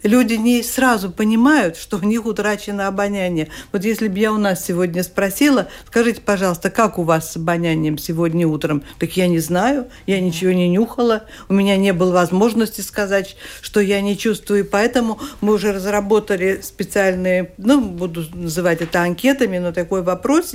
Люди 0.03 0.33
не 0.33 0.63
сразу 0.63 1.11
понимают, 1.11 1.77
что 1.77 1.97
у 1.97 2.01
них 2.01 2.25
утрачено 2.25 2.87
обоняние. 2.87 3.49
Вот 3.71 3.83
если 3.83 4.07
бы 4.07 4.17
я 4.17 4.31
у 4.31 4.37
нас 4.37 4.65
сегодня 4.65 5.03
спросила, 5.03 5.67
скажите, 5.87 6.21
пожалуйста, 6.21 6.69
как 6.69 6.97
у 6.99 7.03
вас 7.03 7.31
с 7.31 7.37
обонянием 7.37 7.97
сегодня 7.97 8.47
утром? 8.47 8.83
Так 8.99 9.17
я 9.17 9.27
не 9.27 9.39
знаю, 9.39 9.87
я 10.05 10.19
ничего 10.21 10.51
не 10.51 10.69
нюхала, 10.69 11.23
у 11.47 11.53
меня 11.53 11.77
не 11.77 11.93
было 11.93 12.11
возможности 12.11 12.81
сказать, 12.81 13.35
что 13.61 13.79
я 13.79 14.01
не 14.01 14.17
чувствую, 14.17 14.65
поэтому 14.65 15.19
мы 15.41 15.53
уже 15.53 15.73
разработали 15.73 16.59
специальные, 16.61 17.51
ну, 17.57 17.81
буду 17.81 18.25
называть 18.33 18.81
это 18.81 19.01
анкетами, 19.01 19.57
но 19.57 19.71
такой 19.71 20.01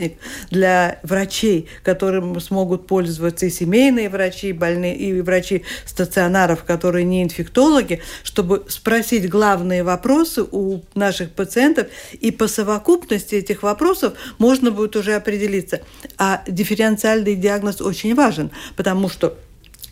вопросник 0.05 0.19
для 0.51 0.99
врачей, 1.03 1.69
которым 1.83 2.41
смогут 2.41 2.87
пользоваться 2.87 3.47
и 3.47 3.51
семейные 3.51 4.09
врачи, 4.09 4.49
и 4.49 4.53
больные, 4.53 4.97
и 4.97 5.21
врачи 5.21 5.63
стационаров, 5.87 6.65
которые 6.65 7.05
не 7.05 7.23
инфектологи, 7.23 8.01
чтобы 8.23 8.65
спросить 8.69 9.29
главные 9.29 9.83
вопросы 9.83 10.45
у 10.51 10.81
наших 10.95 11.31
пациентов, 11.31 11.87
и 12.13 12.31
по 12.31 12.49
совокупности 12.49 13.37
этих 13.37 13.63
вопросов 13.63 14.15
можно 14.39 14.71
будет 14.71 14.97
уже 14.97 15.15
определиться. 15.15 15.81
А 16.19 16.43
дифференциальный 16.47 17.37
диагноз 17.37 17.81
очень 17.81 18.15
важен, 18.15 18.51
потому 18.77 19.09
что 19.09 19.37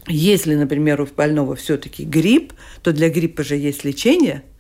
если, 0.09 0.57
например, 0.57 1.01
у 1.01 1.07
больного 1.07 1.55
все-таки 1.55 2.05
грипп, 2.05 2.53
то 2.83 2.93
для 2.93 3.09
гриппа 3.09 3.45
же 3.45 3.57
есть 3.57 3.85
лечение– 3.85 4.43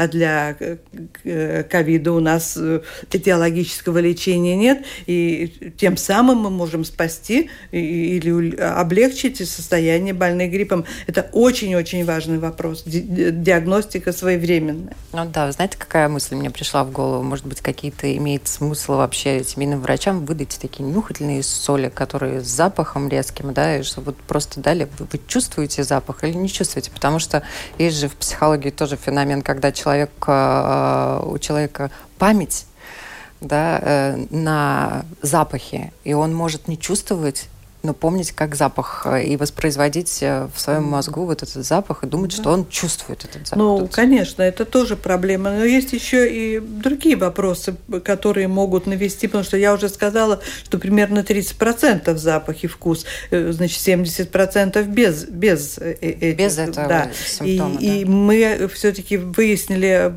а 0.00 0.08
для 0.08 0.56
э, 0.58 0.76
э, 1.24 1.62
ковида 1.64 2.12
у 2.12 2.20
нас 2.20 2.56
э, 2.56 2.80
этиологического 3.12 3.98
лечения 3.98 4.56
нет, 4.56 4.82
и 5.04 5.72
тем 5.76 5.98
самым 5.98 6.38
мы 6.38 6.48
можем 6.48 6.86
спасти 6.86 7.50
или 7.70 8.56
облегчить 8.56 9.46
состояние 9.46 10.14
больных 10.14 10.52
гриппом. 10.52 10.86
Это 11.06 11.28
очень-очень 11.32 12.06
важный 12.06 12.38
вопрос. 12.38 12.84
Диагностика 12.86 14.12
своевременная. 14.12 14.96
Ну 15.12 15.26
да, 15.26 15.52
знаете, 15.52 15.76
какая 15.76 16.08
мысль 16.08 16.34
мне 16.34 16.50
пришла 16.50 16.82
в 16.84 16.92
голову? 16.92 17.22
Может 17.22 17.44
быть, 17.44 17.60
какие-то 17.60 18.16
имеет 18.16 18.48
смысл 18.48 18.92
вообще 18.92 19.44
семейным 19.44 19.82
врачам 19.82 20.24
выдать 20.24 20.58
такие 20.58 20.84
нюхательные 20.84 21.42
соли, 21.42 21.90
которые 21.90 22.40
с 22.40 22.46
запахом 22.46 23.10
резким, 23.10 23.52
да, 23.52 23.76
и 23.76 23.82
чтобы 23.82 24.12
вот 24.12 24.16
просто 24.16 24.60
дали, 24.60 24.88
вы 24.98 25.20
чувствуете 25.26 25.84
запах 25.84 26.24
или 26.24 26.32
не 26.32 26.48
чувствуете? 26.48 26.90
Потому 26.90 27.18
что 27.18 27.42
есть 27.76 27.98
же 27.98 28.08
в 28.08 28.14
психологии 28.14 28.70
тоже 28.70 28.96
феномен, 28.96 29.42
когда 29.42 29.72
человек 29.72 29.89
человек, 29.90 30.10
э, 30.26 31.22
у 31.24 31.38
человека 31.38 31.90
память 32.18 32.66
да, 33.40 33.78
э, 33.82 34.26
на 34.30 35.04
запахи, 35.20 35.92
и 36.04 36.12
он 36.12 36.34
может 36.34 36.68
не 36.68 36.78
чувствовать 36.78 37.48
но 37.82 37.94
помнить 37.94 38.32
как 38.32 38.54
запах 38.54 39.06
э, 39.06 39.24
и 39.24 39.36
воспроизводить 39.36 40.18
э, 40.22 40.48
в 40.54 40.60
своем 40.60 40.84
мозгу 40.84 41.24
вот 41.24 41.42
этот 41.42 41.64
запах 41.64 42.04
и 42.04 42.06
думать, 42.06 42.30
да. 42.32 42.36
что 42.36 42.50
он 42.50 42.68
чувствует 42.68 43.24
этот 43.24 43.46
запах. 43.46 43.56
Ну, 43.58 43.88
конечно, 43.90 44.42
это 44.42 44.64
тоже 44.64 44.96
проблема. 44.96 45.50
Но 45.50 45.64
есть 45.64 45.92
еще 45.92 46.30
и 46.30 46.60
другие 46.60 47.16
вопросы, 47.16 47.76
которые 48.04 48.48
могут 48.48 48.86
навести, 48.86 49.28
потому 49.28 49.44
что 49.44 49.56
я 49.56 49.72
уже 49.72 49.88
сказала, 49.88 50.40
что 50.64 50.78
примерно 50.78 51.20
30% 51.20 52.14
запах 52.16 52.64
и 52.64 52.66
вкус, 52.66 53.06
э, 53.30 53.50
значит, 53.52 53.80
70% 53.80 54.84
без, 54.84 55.24
без 55.24 55.78
этих. 55.78 56.36
Без 56.36 56.58
этого 56.58 56.86
да. 56.86 57.10
симптома. 57.26 57.78
И, 57.80 57.86
да. 57.86 57.94
и 57.94 58.04
мы 58.04 58.68
все-таки 58.74 59.16
выяснили, 59.16 60.12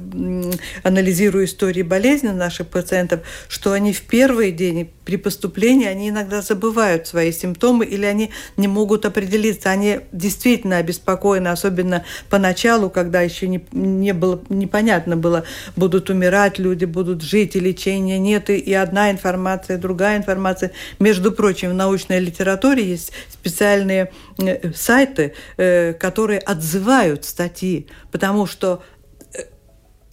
анализируя 0.84 1.46
истории 1.46 1.82
болезни 1.82 2.30
наших 2.30 2.68
пациентов, 2.68 3.22
что 3.48 3.72
они 3.72 3.94
в 3.94 4.02
первые 4.02 4.52
дни 4.52 4.90
при 5.06 5.18
поступлении, 5.18 5.88
они 5.88 6.10
иногда 6.10 6.42
забывают 6.42 7.08
свои 7.08 7.32
симптомы 7.32 7.53
симптомы, 7.54 7.86
или 7.86 8.06
они 8.06 8.32
не 8.58 8.68
могут 8.68 9.06
определиться. 9.06 9.70
Они 9.70 10.00
действительно 10.12 10.78
обеспокоены, 10.78 11.50
особенно 11.50 12.04
поначалу, 12.30 12.90
когда 12.90 13.22
еще 13.22 13.48
не, 13.48 13.64
не 13.72 14.14
было, 14.14 14.42
непонятно 14.50 15.16
было, 15.16 15.44
будут 15.76 16.10
умирать 16.10 16.60
люди, 16.60 16.86
будут 16.86 17.22
жить, 17.22 17.56
и 17.56 17.60
лечения 17.60 18.20
нет, 18.20 18.50
и, 18.50 18.58
и 18.58 18.74
одна 18.74 19.12
информация, 19.12 19.78
и 19.78 19.80
другая 19.80 20.18
информация. 20.18 20.72
Между 21.00 21.32
прочим, 21.32 21.72
в 21.72 21.74
научной 21.74 22.20
литературе 22.20 22.84
есть 22.84 23.12
специальные 23.32 24.12
э, 24.40 24.72
сайты, 24.74 25.34
э, 25.58 25.94
которые 25.94 26.40
отзывают 26.40 27.26
статьи, 27.26 27.88
потому 28.12 28.48
что 28.48 28.82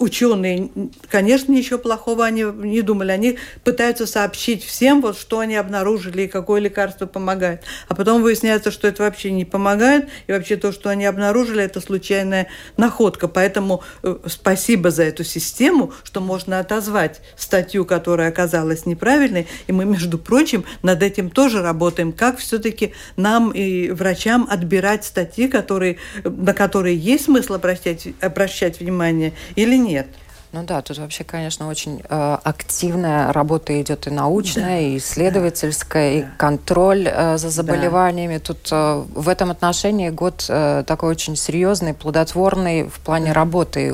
ученые, 0.00 0.70
конечно, 1.08 1.52
ничего 1.52 1.78
плохого 1.78 2.24
они 2.24 2.42
не 2.42 2.80
думали. 2.80 3.12
Они 3.12 3.38
пытаются 3.64 4.06
сообщить 4.06 4.64
всем, 4.64 5.02
вот, 5.02 5.16
что 5.16 5.40
они 5.40 5.54
обнаружили 5.56 6.22
и 6.22 6.26
какое 6.26 6.60
лекарство 6.60 7.04
помогает. 7.06 7.62
А 7.86 7.94
потом 7.94 8.22
выясняется, 8.22 8.70
что 8.70 8.88
это 8.88 9.02
вообще 9.02 9.30
не 9.30 9.44
помогает, 9.44 10.08
и 10.26 10.32
вообще 10.32 10.56
то, 10.56 10.72
что 10.72 10.88
они 10.88 11.04
обнаружили, 11.04 11.62
это 11.62 11.82
случайная 11.82 12.48
находка. 12.78 13.28
Поэтому 13.28 13.82
э, 14.02 14.16
спасибо 14.26 14.90
за 14.90 15.02
эту 15.02 15.22
систему, 15.22 15.92
что 16.02 16.22
можно 16.22 16.58
отозвать 16.58 17.20
статью, 17.36 17.84
которая 17.84 18.30
оказалась 18.30 18.86
неправильной. 18.86 19.46
И 19.66 19.72
мы, 19.72 19.84
между 19.84 20.16
прочим, 20.16 20.64
над 20.82 21.02
этим 21.02 21.28
тоже 21.28 21.60
работаем. 21.60 22.12
Как 22.12 22.38
все-таки 22.38 22.94
нам 23.16 23.50
и 23.50 23.90
врачам 23.90 24.48
отбирать 24.50 25.04
статьи, 25.04 25.46
которые, 25.46 25.98
на 26.24 26.54
которые 26.54 26.96
есть 26.96 27.24
смысл 27.26 27.54
обращать, 27.54 28.08
обращать 28.22 28.80
внимание 28.80 29.34
или 29.56 29.76
нет 29.76 29.89
нет. 29.90 30.06
Ну 30.52 30.64
да, 30.64 30.82
тут 30.82 30.98
вообще, 30.98 31.22
конечно, 31.22 31.68
очень 31.68 32.02
э, 32.08 32.38
активная 32.42 33.32
работа 33.32 33.80
идет 33.80 34.08
и 34.08 34.10
научная, 34.10 34.64
да. 34.64 34.78
и 34.80 34.96
исследовательская, 34.96 36.10
да. 36.10 36.18
и 36.18 36.24
контроль 36.38 37.06
э, 37.06 37.38
за 37.38 37.50
заболеваниями. 37.50 38.38
Да. 38.38 38.40
Тут 38.40 38.68
э, 38.72 39.04
в 39.14 39.28
этом 39.28 39.52
отношении 39.52 40.10
год 40.10 40.46
э, 40.48 40.82
такой 40.88 41.10
очень 41.10 41.36
серьезный, 41.36 41.94
плодотворный 41.94 42.88
в 42.88 42.98
плане 42.98 43.28
да. 43.28 43.34
работы. 43.34 43.88
И, 43.88 43.92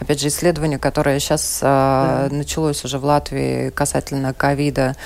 опять 0.00 0.18
же, 0.20 0.28
исследование, 0.28 0.78
которое 0.78 1.20
сейчас 1.20 1.58
э, 1.60 2.28
да. 2.30 2.34
началось 2.34 2.82
уже 2.86 2.98
в 2.98 3.04
Латвии 3.04 3.68
касательно 3.68 4.32
ковида, 4.32 4.96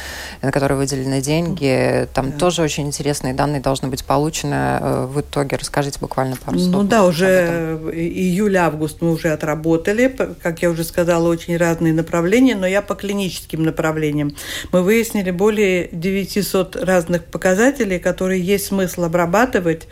на 0.40 0.52
которое 0.52 0.76
выделены 0.76 1.20
деньги, 1.20 2.06
там 2.14 2.30
да. 2.30 2.38
тоже 2.38 2.62
очень 2.62 2.86
интересные 2.86 3.34
данные 3.34 3.60
должны 3.60 3.88
быть 3.88 4.04
получены 4.04 4.78
э, 4.80 5.06
в 5.06 5.20
итоге. 5.20 5.56
Расскажите 5.56 5.98
буквально 5.98 6.36
пару 6.36 6.60
слов. 6.60 6.72
Ну 6.72 6.82
да, 6.84 7.04
уже 7.04 7.76
июль-август 7.92 9.00
мы 9.00 9.10
уже 9.10 9.32
отработали, 9.32 10.16
как 10.40 10.62
я 10.62 10.70
уже 10.70 10.84
сказала, 10.84 10.91
очень 11.26 11.56
разные 11.56 11.92
направления, 11.92 12.54
но 12.54 12.66
я 12.66 12.82
по 12.82 12.94
клиническим 12.94 13.62
направлениям. 13.62 14.34
Мы 14.72 14.82
выяснили 14.82 15.30
более 15.30 15.88
900 15.92 16.76
разных 16.76 17.24
показателей, 17.24 17.98
которые 17.98 18.40
есть 18.40 18.66
смысл 18.66 19.04
обрабатывать, 19.04 19.88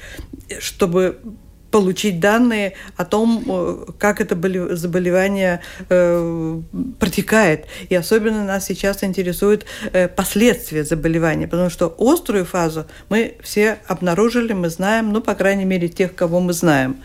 чтобы 0.58 1.18
получить 1.70 2.20
данные 2.20 2.74
о 2.96 3.04
том, 3.04 3.44
э, 3.46 3.84
как 3.98 4.20
это 4.20 4.34
заболевание 4.76 5.60
э, 5.88 6.60
протекает. 6.98 7.66
И 7.88 7.94
особенно 7.94 8.44
нас 8.44 8.66
сейчас 8.66 9.04
интересуют 9.04 9.64
э, 9.92 10.08
последствия 10.08 10.84
заболевания, 10.84 11.46
потому 11.46 11.70
что 11.70 11.94
острую 11.98 12.44
фазу 12.44 12.86
мы 13.08 13.36
все 13.42 13.78
обнаружили, 13.86 14.52
мы 14.52 14.68
знаем, 14.70 15.12
ну, 15.12 15.20
по 15.20 15.34
крайней 15.34 15.64
мере, 15.64 15.88
тех, 15.88 16.14
кого 16.14 16.40
мы 16.40 16.52
знаем. 16.52 16.96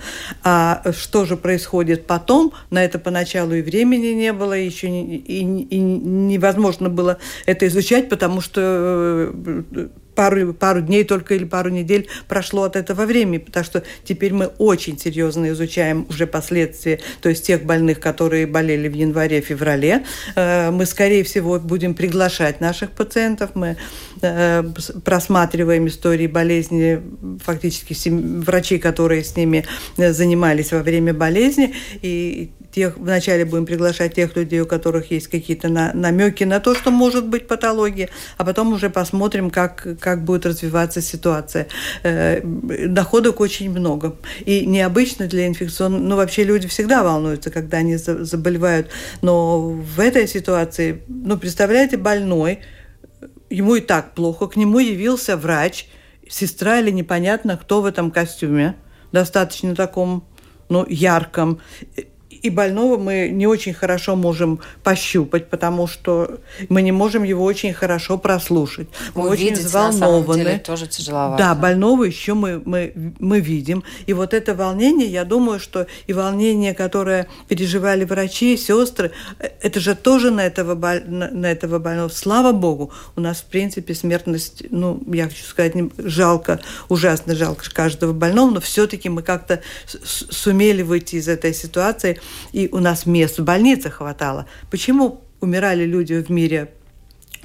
А 0.43 0.81
что 0.91 1.25
же 1.25 1.37
происходит 1.37 2.07
потом, 2.07 2.53
на 2.69 2.83
это 2.83 2.99
поначалу 2.99 3.53
и 3.53 3.61
времени 3.61 4.07
не 4.07 4.33
было, 4.33 4.53
еще 4.53 4.87
и, 4.87 5.17
и 5.17 5.79
невозможно 5.79 6.89
было 6.89 7.17
это 7.45 7.67
изучать, 7.67 8.09
потому 8.09 8.41
что 8.41 9.31
пару, 10.15 10.53
пару 10.53 10.81
дней 10.81 11.03
только 11.03 11.35
или 11.35 11.45
пару 11.45 11.69
недель 11.69 12.07
прошло 12.27 12.63
от 12.63 12.75
этого 12.75 13.05
времени, 13.05 13.37
потому 13.37 13.65
что 13.65 13.83
теперь 14.03 14.33
мы 14.33 14.47
очень 14.57 14.97
серьезно 14.97 15.49
изучаем 15.49 16.05
уже 16.09 16.27
последствия, 16.27 16.99
то 17.21 17.29
есть 17.29 17.45
тех 17.45 17.63
больных, 17.63 17.99
которые 17.99 18.47
болели 18.47 18.87
в 18.87 18.93
январе-феврале. 18.93 20.05
Э, 20.35 20.71
мы, 20.71 20.85
скорее 20.85 21.23
всего, 21.23 21.59
будем 21.59 21.93
приглашать 21.93 22.61
наших 22.61 22.91
пациентов, 22.91 23.51
мы 23.53 23.77
э, 24.21 24.63
просматриваем 25.03 25.87
истории 25.87 26.27
болезни 26.27 27.01
фактически 27.43 28.09
врачей, 28.09 28.79
которые 28.79 29.23
с 29.23 29.35
ними 29.35 29.65
э, 29.97 30.11
занимались 30.13 30.71
во 30.71 30.79
время 30.79 31.13
болезни, 31.13 31.73
и 32.01 32.51
тех, 32.75 32.97
вначале 32.97 33.45
будем 33.45 33.65
приглашать 33.65 34.15
тех 34.15 34.35
людей, 34.35 34.59
у 34.59 34.65
которых 34.65 35.09
есть 35.09 35.29
какие-то 35.29 35.69
на, 35.69 35.93
намеки 35.93 36.43
на 36.43 36.59
то, 36.59 36.75
что 36.75 36.91
может 36.91 37.25
быть 37.25 37.47
патология, 37.47 38.09
а 38.37 38.43
потом 38.43 38.73
уже 38.73 38.89
посмотрим, 38.89 39.49
как, 39.49 39.87
как 39.99 40.25
будет 40.25 40.45
развиваться 40.45 41.01
ситуация. 41.01 41.67
Э, 42.03 42.41
доходок 42.43 43.39
очень 43.39 43.71
много. 43.71 44.17
И 44.43 44.65
необычно 44.65 45.27
для 45.27 45.47
инфекционного... 45.47 46.03
Ну, 46.03 46.15
вообще 46.17 46.43
люди 46.43 46.67
всегда 46.67 47.01
волнуются, 47.03 47.49
когда 47.49 47.77
они 47.77 47.95
заболевают. 47.95 48.89
Но 49.21 49.69
в 49.69 49.99
этой 50.01 50.27
ситуации, 50.27 51.01
ну, 51.07 51.37
представляете, 51.37 51.95
больной, 51.95 52.59
ему 53.49 53.75
и 53.75 53.81
так 53.81 54.13
плохо, 54.15 54.47
к 54.47 54.57
нему 54.57 54.79
явился 54.79 55.37
врач, 55.37 55.87
сестра 56.27 56.79
или 56.79 56.91
непонятно 56.91 57.55
кто 57.55 57.81
в 57.81 57.85
этом 57.85 58.11
костюме, 58.11 58.75
достаточно 59.13 59.75
таком, 59.75 60.27
ну, 60.67 60.85
ярком 60.89 61.61
и 62.45 62.49
больного 62.51 62.97
мы 62.97 63.29
не 63.29 63.47
очень 63.47 63.73
хорошо 63.73 64.15
можем 64.15 64.59
пощупать, 64.83 65.49
потому 65.49 65.87
что 65.87 66.39
мы 66.69 66.83
не 66.83 66.91
можем 66.91 67.23
его 67.23 67.43
очень 67.43 67.73
хорошо 67.73 68.19
прослушать. 68.19 68.87
Мы 69.15 69.29
Увидеть, 69.29 69.53
очень 69.53 69.65
взволнованы. 69.65 70.43
деле, 70.43 70.59
тоже 70.59 70.85
тяжеловато. 70.85 71.43
Да, 71.43 71.55
больного 71.55 72.03
еще 72.03 72.35
мы, 72.35 72.61
мы, 72.63 72.93
мы 73.17 73.39
видим. 73.39 73.83
И 74.05 74.13
вот 74.13 74.35
это 74.35 74.53
волнение, 74.53 75.07
я 75.07 75.23
думаю, 75.23 75.59
что 75.59 75.87
и 76.05 76.13
волнение, 76.13 76.75
которое 76.75 77.27
переживали 77.47 78.05
врачи, 78.05 78.57
сестры, 78.57 79.11
э, 79.39 79.49
это 79.61 79.79
же 79.79 79.95
тоже 79.95 80.29
на 80.29 80.45
этого, 80.45 80.75
на, 80.75 81.31
на 81.31 81.47
этого 81.47 81.79
больного. 81.79 82.09
Слава 82.09 82.51
Богу, 82.51 82.91
у 83.15 83.21
нас, 83.21 83.37
в 83.37 83.45
принципе, 83.45 83.95
смертность, 83.95 84.65
ну, 84.69 85.01
я 85.11 85.29
хочу 85.29 85.45
сказать, 85.45 85.73
жалко, 85.97 86.59
ужасно 86.89 87.33
жалко 87.33 87.65
каждого 87.73 88.13
больного, 88.13 88.51
но 88.51 88.59
все-таки 88.61 89.09
мы 89.09 89.23
как-то 89.23 89.63
сумели 89.87 90.83
выйти 90.83 91.15
из 91.15 91.27
этой 91.27 91.55
ситуации– 91.55 92.21
и 92.51 92.69
у 92.71 92.79
нас 92.79 93.05
мест 93.05 93.39
в 93.39 93.43
больнице 93.43 93.89
хватало. 93.89 94.45
Почему 94.71 95.21
умирали 95.41 95.85
люди 95.85 96.13
в 96.21 96.29
мире 96.29 96.71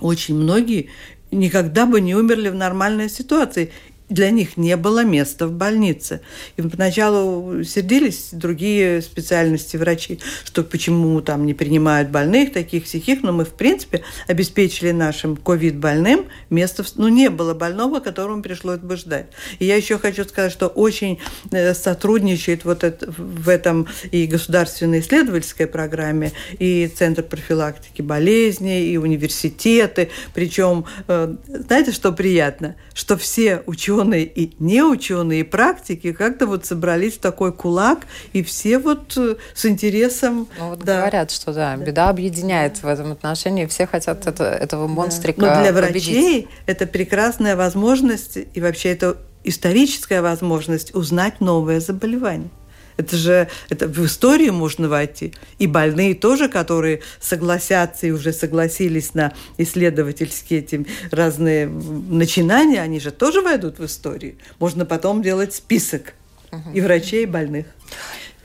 очень 0.00 0.35
многие, 0.35 0.90
никогда 1.31 1.87
бы 1.87 2.00
не 2.00 2.14
умерли 2.14 2.48
в 2.48 2.55
нормальной 2.55 3.09
ситуации 3.09 3.72
для 4.11 4.31
них 4.31 4.57
не 4.57 4.77
было 4.77 5.05
места 5.05 5.46
в 5.46 5.53
больнице. 5.53 6.20
И 6.57 6.62
поначалу 6.62 7.62
сердились 7.64 8.31
другие 8.33 9.01
специальности 9.01 9.77
врачи, 9.77 10.18
что 10.44 10.64
почему 10.64 11.20
там 11.23 11.46
не 11.46 11.55
принимают 11.55 12.11
больных, 12.11 12.53
таких 12.53 12.85
всяких, 12.85 13.23
но 13.23 13.33
мы, 13.33 13.44
в 13.44 13.53
принципе, 13.53 14.03
обеспечили 14.27 14.90
нашим 14.90 15.37
ковид-больным 15.37 16.27
место, 16.51 16.85
ну, 16.96 17.09
не 17.09 17.31
было 17.31 17.55
больного, 17.55 18.01
которому 18.01 18.42
пришлось 18.42 18.81
бы 18.81 18.96
ждать. 18.96 19.27
И 19.61 19.64
я 19.64 19.77
еще 19.77 19.99
хочу 19.99 20.25
сказать, 20.25 20.53
что 20.53 20.66
очень 20.66 21.20
э, 21.53 21.73
сотрудничает 21.73 22.64
вот 22.64 22.83
это, 22.83 23.11
в 23.16 23.49
этом 23.49 23.87
и 24.11 24.27
государственной 24.27 25.01
исследовательской 25.01 25.68
программе, 25.68 26.33
и 26.59 26.90
Центр 26.92 27.23
профилактики 27.23 28.03
болезней, 28.03 28.92
и 28.92 28.96
университеты. 28.96 30.11
Причем, 30.35 30.85
э, 31.07 31.35
знаете, 31.46 31.92
что 31.92 32.11
приятно? 32.12 32.75
Что 32.92 33.16
все 33.16 33.62
ученые 33.66 33.99
ученые 34.00 34.24
и 34.24 34.52
неученые 34.58 35.44
практики 35.44 36.12
как-то 36.12 36.46
вот 36.46 36.66
собрались 36.66 37.14
в 37.14 37.20
такой 37.20 37.52
кулак, 37.52 38.00
и 38.32 38.42
все 38.42 38.78
вот 38.78 39.16
э, 39.16 39.36
с 39.54 39.66
интересом... 39.66 40.48
Ну, 40.58 40.70
вот 40.70 40.80
да. 40.80 41.00
говорят, 41.00 41.30
что 41.30 41.52
да, 41.52 41.76
да, 41.76 41.84
беда 41.84 42.08
объединяет 42.08 42.82
в 42.82 42.86
этом 42.86 43.12
отношении, 43.12 43.66
все 43.66 43.86
хотят 43.86 44.26
это, 44.26 44.44
этого 44.44 44.86
монстрика 44.86 45.40
да. 45.40 45.56
Но 45.56 45.62
для 45.62 45.72
победить. 45.72 46.08
врачей 46.08 46.48
это 46.66 46.86
прекрасная 46.86 47.56
возможность, 47.56 48.38
и 48.52 48.60
вообще 48.60 48.90
это 48.90 49.16
историческая 49.44 50.22
возможность 50.22 50.94
узнать 50.94 51.40
новое 51.40 51.80
заболевание. 51.80 52.50
Это 53.00 53.16
же 53.16 53.48
это 53.68 53.88
в 53.88 54.04
историю 54.04 54.52
можно 54.52 54.88
войти. 54.88 55.32
И 55.58 55.66
больные 55.66 56.14
тоже, 56.14 56.48
которые 56.48 57.00
согласятся 57.18 58.06
и 58.06 58.10
уже 58.10 58.32
согласились 58.32 59.14
на 59.14 59.32
исследовательские 59.58 60.60
эти 60.60 60.86
разные 61.10 61.66
начинания, 61.66 62.82
они 62.82 63.00
же 63.00 63.10
тоже 63.10 63.40
войдут 63.40 63.78
в 63.78 63.84
историю. 63.84 64.36
Можно 64.58 64.84
потом 64.84 65.22
делать 65.22 65.54
список 65.54 66.14
и 66.74 66.80
врачей, 66.80 67.22
и 67.22 67.26
больных. 67.26 67.66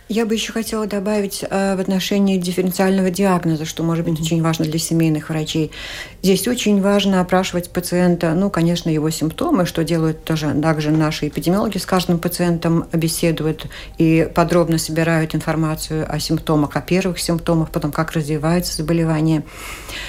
Я 0.07 0.27
бы 0.27 0.35
еще 0.35 0.51
хотела 0.51 0.85
добавить 0.85 1.43
э, 1.49 1.75
в 1.75 1.79
отношении 1.79 2.37
дифференциального 2.37 3.09
диагноза, 3.09 3.65
что 3.65 3.81
может 3.81 4.05
быть 4.05 4.19
mm-hmm. 4.19 4.23
очень 4.23 4.43
важно 4.43 4.65
для 4.65 4.77
семейных 4.77 5.29
врачей. 5.29 5.71
Здесь 6.21 6.47
очень 6.47 6.79
важно 6.79 7.21
опрашивать 7.21 7.71
пациента, 7.71 8.35
ну, 8.35 8.51
конечно, 8.51 8.89
его 8.89 9.09
симптомы, 9.09 9.65
что 9.65 9.83
делают 9.83 10.23
тоже 10.23 10.53
также 10.61 10.91
наши 10.91 11.29
эпидемиологи 11.29 11.79
с 11.79 11.87
каждым 11.87 12.19
пациентом 12.19 12.85
беседуют 12.93 13.65
и 13.97 14.29
подробно 14.35 14.77
собирают 14.77 15.33
информацию 15.33 16.05
о 16.07 16.19
симптомах, 16.19 16.75
о 16.75 16.81
первых 16.81 17.19
симптомах, 17.19 17.71
потом 17.71 17.91
как 17.91 18.11
развивается 18.11 18.75
заболевание. 18.77 19.43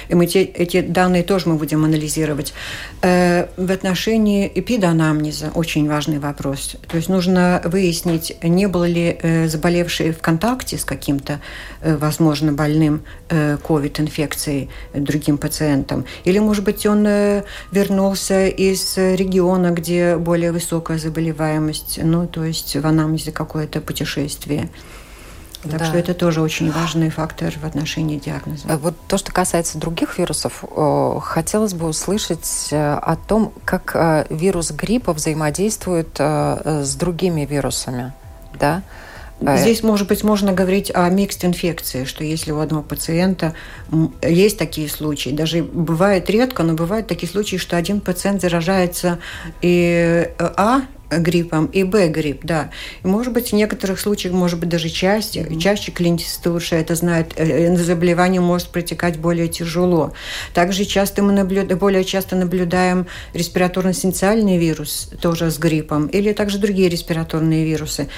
И 0.09 0.15
мы 0.15 0.27
те, 0.27 0.43
эти 0.43 0.81
данные 0.81 1.23
тоже 1.23 1.49
мы 1.49 1.55
будем 1.55 1.83
анализировать. 1.83 2.53
Э, 3.01 3.47
в 3.57 3.71
отношении 3.71 4.51
эпиданамнеза 4.53 5.49
очень 5.55 5.89
важный 5.89 6.19
вопрос. 6.19 6.75
То 6.87 6.97
есть 6.97 7.09
нужно 7.09 7.63
выяснить, 7.65 8.37
не 8.43 8.67
было 8.67 8.85
ли 8.85 9.17
э, 9.19 9.47
заболевания 9.47 9.86
заболевший 9.87 10.11
в 10.11 10.21
контакте 10.21 10.77
с 10.77 10.85
каким-то, 10.85 11.39
э, 11.81 11.95
возможно, 11.97 12.51
больным 12.51 13.01
COVID-инфекцией 13.29 14.69
э, 14.93 14.99
другим 14.99 15.37
пациентом. 15.37 16.05
Или, 16.25 16.39
может 16.39 16.63
быть, 16.63 16.85
он 16.85 17.05
э, 17.07 17.43
вернулся 17.71 18.47
из 18.47 18.97
региона, 18.97 19.71
где 19.71 20.17
более 20.17 20.51
высокая 20.51 20.97
заболеваемость, 20.97 21.99
ну, 22.03 22.27
то 22.27 22.43
есть 22.43 22.75
в 22.75 22.85
анамнезе 22.85 23.31
какое-то 23.31 23.81
путешествие. 23.81 24.69
Так 25.63 25.79
да. 25.79 25.85
что 25.85 25.97
это 25.97 26.13
тоже 26.13 26.41
очень 26.41 26.71
важный 26.71 27.09
фактор 27.09 27.51
в 27.61 27.65
отношении 27.65 28.19
диагноза. 28.19 28.67
Вот 28.77 28.93
то, 29.07 29.17
что 29.17 29.31
касается 29.33 29.79
других 29.79 30.19
вирусов, 30.19 30.63
хотелось 31.21 31.73
бы 31.73 31.87
услышать 31.87 32.69
о 32.71 33.17
том, 33.27 33.51
как 33.65 34.27
вирус 34.29 34.71
гриппа 34.71 35.13
взаимодействует 35.13 36.19
с 36.19 36.95
другими 36.95 37.45
вирусами. 37.45 38.13
Да? 38.59 38.83
А, 39.45 39.57
Здесь, 39.57 39.83
может 39.83 40.07
быть, 40.07 40.23
можно 40.23 40.51
говорить 40.51 40.91
о 40.93 41.07
микст 41.09 41.45
инфекции, 41.45 42.05
что 42.05 42.23
если 42.23 42.51
у 42.51 42.59
одного 42.59 42.81
пациента 42.81 43.53
есть 44.21 44.57
такие 44.57 44.89
случаи, 44.89 45.29
даже 45.29 45.63
бывает 45.63 46.29
редко, 46.29 46.63
но 46.63 46.73
бывают 46.73 47.07
такие 47.07 47.31
случаи, 47.31 47.57
что 47.57 47.77
один 47.77 48.01
пациент 48.01 48.41
заражается 48.41 49.19
и 49.61 50.29
э, 50.39 50.49
А 50.57 50.81
гриппом 51.09 51.67
и 51.67 51.83
Б 51.83 52.09
грипп, 52.09 52.41
да. 52.43 52.71
И, 53.03 53.07
может 53.07 53.31
быть, 53.31 53.51
в 53.51 53.55
некоторых 53.55 53.99
случаях, 53.99 54.33
может 54.33 54.59
быть, 54.59 54.69
даже 54.69 54.89
чаще, 54.89 55.41
mm-hmm. 55.41 55.59
чаще 55.59 55.91
клиницисты 55.91 56.49
лучше 56.49 56.75
это 56.75 56.95
знают, 56.95 57.33
э, 57.37 57.45
э, 57.45 57.77
заболевание 57.77 58.41
может 58.41 58.69
протекать 58.69 59.17
более 59.17 59.47
тяжело. 59.47 60.13
Также 60.53 60.83
часто 60.83 61.21
мы 61.21 61.31
наблюдаем, 61.31 61.77
более 61.77 62.03
часто 62.03 62.35
наблюдаем 62.35 63.07
респираторно-синциальный 63.33 64.57
вирус 64.57 65.11
тоже 65.21 65.51
с 65.51 65.57
гриппом 65.57 66.07
или 66.07 66.33
также 66.33 66.57
другие 66.57 66.89
респираторные 66.89 67.65
вирусы. 67.65 68.09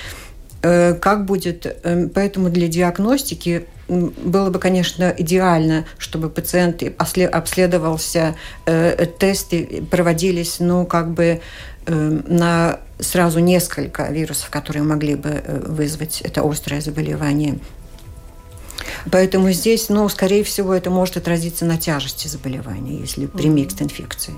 Э, 0.61 0.93
как 0.93 1.25
будет, 1.25 1.65
э, 1.65 2.07
поэтому 2.13 2.49
для 2.49 2.67
диагностики 2.67 3.65
было 3.87 4.49
бы, 4.49 4.59
конечно, 4.59 5.13
идеально, 5.17 5.85
чтобы 5.97 6.29
пациент 6.29 6.83
обследовался, 6.97 8.35
э, 8.65 9.05
тесты 9.17 9.83
проводились, 9.89 10.59
ну, 10.59 10.85
как 10.85 11.11
бы 11.11 11.41
на 11.87 12.79
сразу 12.99 13.39
несколько 13.39 14.11
вирусов, 14.11 14.51
которые 14.51 14.83
могли 14.83 15.15
бы 15.15 15.41
вызвать 15.65 16.21
это 16.21 16.47
острое 16.47 16.81
заболевание. 16.81 17.57
Поэтому 19.11 19.51
здесь, 19.51 19.89
ну, 19.89 20.07
скорее 20.07 20.43
всего, 20.43 20.75
это 20.75 20.91
может 20.91 21.17
отразиться 21.17 21.65
на 21.65 21.77
тяжести 21.77 22.27
заболевания, 22.27 22.99
если 22.99 23.25
при 23.25 23.47
микст 23.47 23.81
инфекции. 23.81 24.35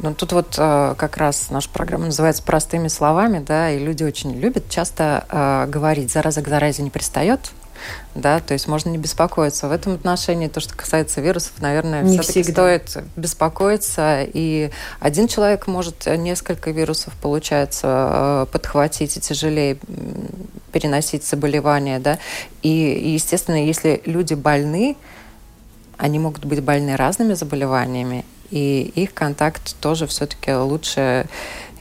Ну, 0.00 0.14
тут 0.14 0.32
вот 0.32 0.54
э, 0.58 0.94
как 0.96 1.16
раз 1.16 1.50
наша 1.50 1.68
программа 1.70 2.06
называется 2.06 2.42
«Простыми 2.42 2.88
словами», 2.88 3.38
да, 3.38 3.70
и 3.70 3.78
люди 3.78 4.02
очень 4.02 4.38
любят 4.38 4.68
часто 4.68 5.24
э, 5.28 5.66
говорить 5.70 6.10
«зараза 6.12 6.42
к 6.42 6.48
заразе 6.48 6.82
не 6.82 6.90
пристает», 6.90 7.52
да, 8.14 8.40
то 8.40 8.52
есть 8.54 8.68
можно 8.68 8.88
не 8.90 8.98
беспокоиться. 8.98 9.68
В 9.68 9.72
этом 9.72 9.94
отношении 9.94 10.48
то, 10.48 10.60
что 10.60 10.76
касается 10.76 11.20
вирусов, 11.20 11.60
наверное, 11.60 12.02
не 12.02 12.18
все-таки 12.18 12.52
стоит 12.52 12.96
беспокоиться. 13.16 14.26
И 14.32 14.70
один 15.00 15.28
человек 15.28 15.66
может 15.66 16.06
несколько 16.06 16.70
вирусов, 16.70 17.12
получается, 17.20 18.46
э, 18.46 18.46
подхватить 18.52 19.16
и 19.16 19.20
тяжелее 19.20 19.78
переносить 20.72 21.24
заболевания, 21.24 21.98
да. 21.98 22.18
И, 22.62 22.68
естественно, 23.14 23.64
если 23.64 24.02
люди 24.06 24.34
больны, 24.34 24.96
они 25.96 26.18
могут 26.18 26.44
быть 26.44 26.60
больны 26.62 26.96
разными 26.96 27.34
заболеваниями, 27.34 28.24
и 28.54 28.92
их 28.94 29.12
контакт 29.12 29.74
тоже 29.80 30.06
все-таки 30.06 30.52
лучше 30.54 31.26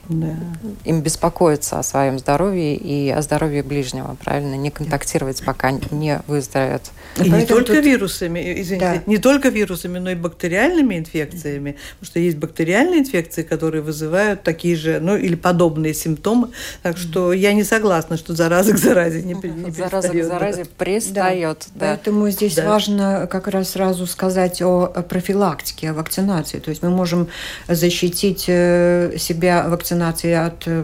да. 0.09 0.35
им 0.83 1.01
беспокоиться 1.01 1.79
о 1.79 1.83
своем 1.83 2.19
здоровье 2.19 2.75
и 2.75 3.09
о 3.09 3.21
здоровье 3.21 3.63
ближнего, 3.63 4.17
правильно? 4.23 4.55
Не 4.55 4.69
контактировать, 4.69 5.43
пока 5.43 5.71
не 5.71 6.21
выздоровеют. 6.27 6.91
И 7.17 7.29
не 7.29 7.45
только 7.45 7.75
тут... 7.75 7.85
вирусами, 7.85 8.61
извините, 8.61 8.79
да. 8.79 9.03
не 9.05 9.17
только 9.17 9.49
вирусами, 9.49 9.99
но 9.99 10.09
и 10.09 10.15
бактериальными 10.15 10.97
инфекциями, 10.97 11.77
потому 11.99 12.07
что 12.07 12.19
есть 12.19 12.37
бактериальные 12.37 13.01
инфекции, 13.01 13.43
которые 13.43 13.81
вызывают 13.81 14.43
такие 14.43 14.75
же, 14.75 14.99
ну 14.99 15.15
или 15.15 15.35
подобные 15.35 15.93
симптомы. 15.93 16.49
Так 16.81 16.97
что 16.97 17.31
я 17.31 17.53
не 17.53 17.63
согласна, 17.63 18.17
что 18.17 18.35
зараза 18.35 18.73
к 18.73 18.77
заразе 18.77 19.21
не, 19.21 19.33
не 19.35 19.71
Зараза 19.83 20.09
к 20.09 20.23
заразе 20.23 20.65
пристает. 20.65 21.67
Да. 21.75 21.79
Да. 21.79 21.87
Поэтому 21.87 22.29
здесь 22.29 22.55
да. 22.55 22.67
важно 22.67 23.27
как 23.31 23.47
раз 23.47 23.69
сразу 23.69 24.05
сказать 24.07 24.61
о 24.61 24.87
профилактике, 24.87 25.91
о 25.91 25.93
вакцинации. 25.93 26.59
То 26.59 26.71
есть 26.71 26.83
мы 26.83 26.89
можем 26.89 27.29
защитить 27.67 28.45
э, 28.47 29.15
себя 29.17 29.67
вакцинацией 29.67 29.92
вакцинации 29.93 30.33
от 30.33 30.63
э, 30.65 30.83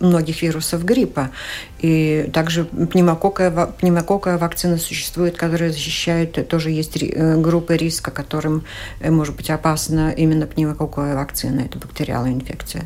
многих 0.00 0.42
вирусов 0.42 0.84
гриппа. 0.84 1.30
И 1.80 2.30
также 2.32 2.64
пневмококковая, 2.64 3.66
пневмококковая 3.66 4.38
вакцина 4.38 4.78
существует, 4.78 5.36
которая 5.36 5.70
защищает, 5.70 6.48
тоже 6.48 6.70
есть 6.70 7.02
э, 7.02 7.36
группы 7.36 7.76
риска, 7.76 8.10
которым 8.10 8.64
э, 9.00 9.10
может 9.10 9.36
быть 9.36 9.50
опасна 9.50 10.10
именно 10.10 10.46
пневмококковая 10.46 11.14
вакцина, 11.14 11.60
это 11.60 11.78
бактериальная 11.78 12.32
инфекция. 12.32 12.84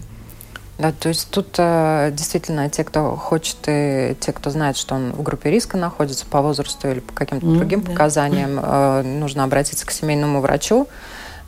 Да, 0.77 0.93
то 0.93 1.09
есть 1.09 1.31
тут 1.31 1.55
э, 1.59 2.11
действительно 2.13 2.69
те, 2.69 2.83
кто 2.83 3.15
хочет, 3.15 3.57
и 3.69 4.17
те, 4.19 4.33
кто 4.33 4.51
знает, 4.51 4.77
что 4.77 4.97
он 4.97 5.13
в 5.13 5.23
группе 5.23 5.51
риска 5.51 5.77
находится 5.77 6.27
по 6.27 6.43
возрасту 6.43 6.91
или 6.91 6.99
по 6.99 7.13
каким-то 7.13 7.47
mm, 7.47 7.57
другим 7.57 7.81
да. 7.83 7.93
показаниям, 7.93 8.59
э, 8.61 9.03
нужно 9.03 9.45
обратиться 9.45 9.87
к 9.87 9.93
семейному 9.93 10.41
врачу, 10.41 10.89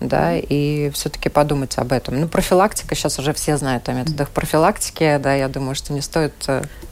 да, 0.01 0.37
и 0.37 0.91
все-таки 0.91 1.29
подумать 1.29 1.79
об 1.79 1.93
этом. 1.93 2.21
Ну, 2.21 2.29
профилактика, 2.29 2.95
сейчас 2.95 3.19
уже 3.19 3.33
все 3.33 3.57
знают 3.57 3.89
о 3.89 3.93
методах 3.93 4.31
профилактики, 4.31 5.19
да, 5.23 5.35
я 5.35 5.49
думаю, 5.49 5.75
что 5.75 5.93
не 5.93 6.01
стоит... 6.01 6.35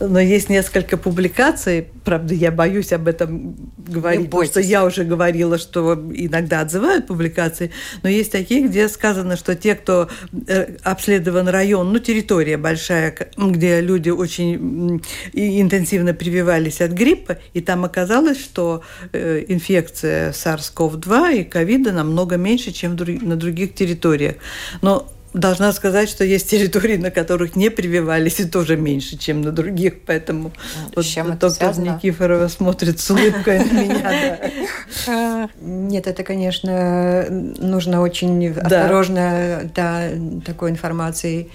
Но 0.01 0.19
есть 0.19 0.49
несколько 0.49 0.97
публикаций, 0.97 1.87
правда, 2.05 2.35
я 2.35 2.51
боюсь 2.51 2.93
об 2.93 3.07
этом 3.09 3.57
говорить, 3.77 4.27
потому 4.27 4.45
что 4.45 4.61
я 4.61 4.85
уже 4.85 5.05
говорила, 5.05 5.59
что 5.59 5.95
иногда 5.95 6.61
отзывают 6.61 7.07
публикации, 7.07 7.71
но 8.03 8.09
есть 8.09 8.33
такие, 8.33 8.67
где 8.67 8.89
сказано, 8.89 9.37
что 9.37 9.55
те, 9.55 9.75
кто 9.75 10.09
э, 10.47 10.77
обследован 10.83 11.49
район, 11.49 11.93
ну, 11.93 11.99
территория 11.99 12.57
большая, 12.57 13.15
где 13.37 13.81
люди 13.81 14.11
очень 14.11 15.01
интенсивно 15.33 16.13
прививались 16.13 16.81
от 16.81 16.93
гриппа, 16.93 17.39
и 17.53 17.61
там 17.61 17.85
оказалось, 17.85 18.41
что 18.41 18.83
э, 19.13 19.45
инфекция 19.49 20.33
SARS-CoV-2 20.33 21.41
и 21.41 21.45
ковида 21.45 21.93
намного 21.93 22.37
меньше, 22.37 22.73
чем 22.73 22.97
на 22.97 23.37
других 23.37 23.75
территориях. 23.75 24.37
Но 24.83 25.09
Должна 25.35 25.73
сказать, 25.73 26.09
что 26.09 26.25
есть 26.25 26.49
территории, 26.49 26.97
на 26.97 27.11
которых 27.11 27.57
не 27.57 27.69
прививались, 27.69 28.39
и 28.39 28.45
тоже 28.45 28.77
меньше, 28.77 29.19
чем 29.19 29.43
на 29.43 29.51
других. 29.51 30.03
Поэтому 30.07 30.53
вот 30.95 31.05
чем 31.05 31.33
это 31.33 31.49
доктор 31.49 31.75
связано? 31.75 31.97
Никифорова 31.97 32.47
смотрит 32.47 33.01
с 33.01 33.11
улыбкой 33.11 33.59
на 33.59 33.85
меня. 33.85 35.51
Нет, 35.61 36.07
это, 36.07 36.23
конечно, 36.23 37.27
нужно 37.29 38.01
очень 38.01 38.49
осторожно 38.53 39.69
до 39.75 40.13
такой 40.47 40.71
информации 40.71 41.51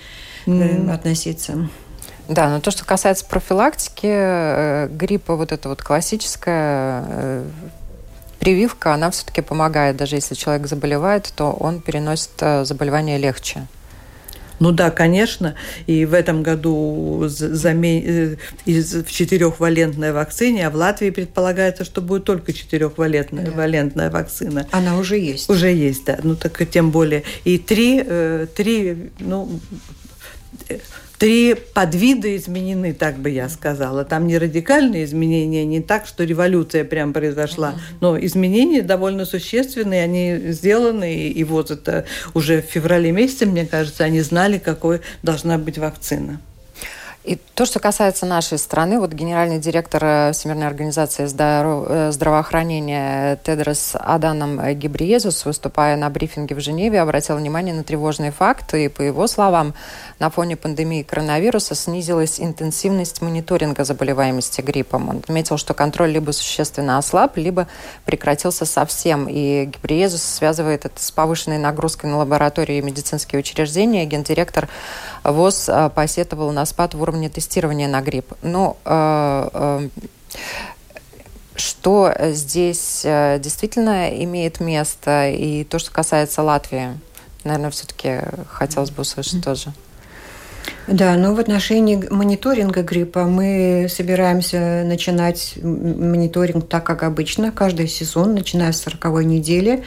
э, 0.45 0.91
относиться. 0.91 1.69
Да, 2.27 2.49
но 2.49 2.59
то, 2.59 2.69
что 2.69 2.85
касается 2.85 3.25
профилактики, 3.25 4.07
э, 4.07 4.87
гриппа, 4.91 5.35
вот 5.35 5.51
это 5.51 5.67
вот 5.69 5.81
классическая 5.81 7.03
э, 7.07 7.43
прививка, 8.39 8.93
она 8.93 9.11
все-таки 9.11 9.41
помогает. 9.41 9.97
Даже 9.97 10.15
если 10.15 10.35
человек 10.35 10.67
заболевает, 10.67 11.31
то 11.35 11.51
он 11.51 11.81
переносит 11.81 12.31
э, 12.39 12.65
заболевание 12.65 13.17
легче. 13.17 13.67
Ну 14.59 14.71
да, 14.71 14.91
конечно. 14.91 15.55
И 15.87 16.05
в 16.05 16.13
этом 16.13 16.43
году 16.43 17.23
замен... 17.27 18.37
из 18.65 19.05
четырехвалентной 19.05 20.11
вакцины, 20.11 20.59
а 20.59 20.69
в 20.69 20.75
Латвии 20.75 21.11
предполагается, 21.11 21.85
что 21.85 22.01
будет 22.01 22.25
только 22.25 22.51
четырехвалентная 22.51 23.45
да. 23.45 23.51
валентная 23.51 24.11
вакцина. 24.11 24.67
Она 24.71 24.97
уже 24.97 25.17
есть. 25.17 25.49
Уже 25.49 25.73
есть, 25.73 26.05
да. 26.05 26.19
Ну 26.23 26.35
так 26.35 26.69
тем 26.69 26.91
более. 26.91 27.23
И 27.45 27.57
три, 27.57 28.03
три 28.55 29.11
ну, 29.19 29.59
три 31.19 31.53
подвида 31.53 32.35
изменены, 32.37 32.93
так 32.93 33.17
бы 33.17 33.29
я 33.29 33.49
сказала. 33.49 34.05
Там 34.05 34.25
не 34.25 34.37
радикальные 34.37 35.03
изменения, 35.03 35.65
не 35.65 35.81
так, 35.81 36.07
что 36.07 36.23
революция 36.23 36.85
прям 36.85 37.13
произошла, 37.13 37.75
но 37.99 38.17
изменения 38.17 38.81
довольно 38.81 39.25
существенные, 39.25 40.03
они 40.03 40.51
сделаны, 40.51 41.27
и 41.27 41.43
вот 41.43 41.71
это 41.71 42.05
уже 42.33 42.61
в 42.61 42.65
феврале 42.65 43.11
месяце, 43.11 43.45
мне 43.45 43.65
кажется, 43.65 44.05
они 44.05 44.21
знали, 44.21 44.57
какой 44.57 45.01
должна 45.21 45.57
быть 45.57 45.77
вакцина. 45.77 46.39
И 47.25 47.35
то, 47.53 47.65
что 47.65 47.79
касается 47.79 48.25
нашей 48.25 48.57
страны, 48.57 48.97
вот 48.97 49.11
генеральный 49.11 49.59
директор 49.59 50.01
э, 50.03 50.31
Всемирной 50.31 50.67
организации 50.67 51.25
здоров... 51.25 51.85
Э, 51.89 52.11
здравоохранения 52.13 53.35
Тедрос 53.43 53.91
Аданом 53.99 54.61
Гибриезус, 54.73 55.43
выступая 55.43 55.97
на 55.97 56.09
брифинге 56.09 56.55
в 56.55 56.61
Женеве, 56.61 57.01
обратил 57.01 57.35
внимание 57.35 57.75
на 57.75 57.83
тревожные 57.83 58.31
факты. 58.31 58.85
И, 58.85 58.87
по 58.87 59.01
его 59.01 59.27
словам, 59.27 59.73
на 60.19 60.29
фоне 60.29 60.55
пандемии 60.55 61.03
коронавируса 61.03 61.75
снизилась 61.75 62.39
интенсивность 62.39 63.21
мониторинга 63.21 63.83
заболеваемости 63.83 64.61
гриппом. 64.61 65.09
Он 65.09 65.17
отметил, 65.17 65.57
что 65.57 65.73
контроль 65.73 66.11
либо 66.11 66.31
существенно 66.31 66.97
ослаб, 66.97 67.35
либо 67.35 67.67
прекратился 68.05 68.65
совсем. 68.65 69.27
И 69.29 69.65
Гибриезус 69.65 70.23
связывает 70.23 70.85
это 70.85 71.03
с 71.03 71.11
повышенной 71.11 71.57
нагрузкой 71.57 72.09
на 72.09 72.17
лаборатории 72.17 72.77
и 72.77 72.81
медицинские 72.81 73.39
учреждения. 73.39 74.05
Гендиректор 74.05 74.69
ВОЗ 75.23 75.69
э, 75.69 75.89
посетовал 75.93 76.51
на 76.51 76.65
спад 76.65 76.93
в 76.93 77.01
уровне 77.01 77.29
тестирования 77.29 77.87
на 77.87 78.01
грипп. 78.01 78.33
Ну, 78.41 78.77
э, 78.85 79.49
э, 79.53 79.89
что 81.55 82.13
здесь 82.19 83.01
действительно 83.03 84.09
имеет 84.23 84.61
место, 84.61 85.27
и 85.27 85.65
то, 85.65 85.77
что 85.77 85.91
касается 85.91 86.41
Латвии, 86.41 86.97
наверное, 87.43 87.69
все-таки 87.71 88.21
хотелось 88.47 88.91
бы 88.91 89.01
услышать 89.01 89.43
тоже. 89.43 89.73
Да, 90.87 91.15
ну 91.15 91.35
в 91.35 91.39
отношении 91.39 92.01
мониторинга 92.09 92.81
гриппа 92.81 93.25
мы 93.25 93.87
собираемся 93.89 94.83
начинать 94.85 95.55
мониторинг 95.61 96.69
так, 96.69 96.85
как 96.85 97.03
обычно, 97.03 97.51
каждый 97.51 97.89
сезон, 97.89 98.35
начиная 98.35 98.71
с 98.71 98.81
40 98.81 99.25
недели. 99.25 99.79
Э, 99.79 99.83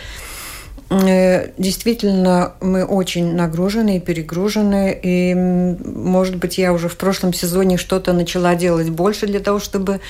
действительно, 1.57 2.53
мы 2.61 2.85
очень 2.85 3.35
нагружены 3.35 3.97
и 3.97 4.01
перегружены, 4.01 4.99
и, 5.03 5.35
может 5.35 6.37
быть, 6.37 6.59
я 6.59 6.73
уже 6.73 6.89
в 6.89 6.97
прошлом 6.97 7.33
сезоне 7.33 7.77
что-то 7.79 8.13
начала 8.13 8.55
делать 8.55 8.91
больше 8.91 9.27
для 9.27 9.41
того, 9.41 9.59
чтобы 9.59 10.01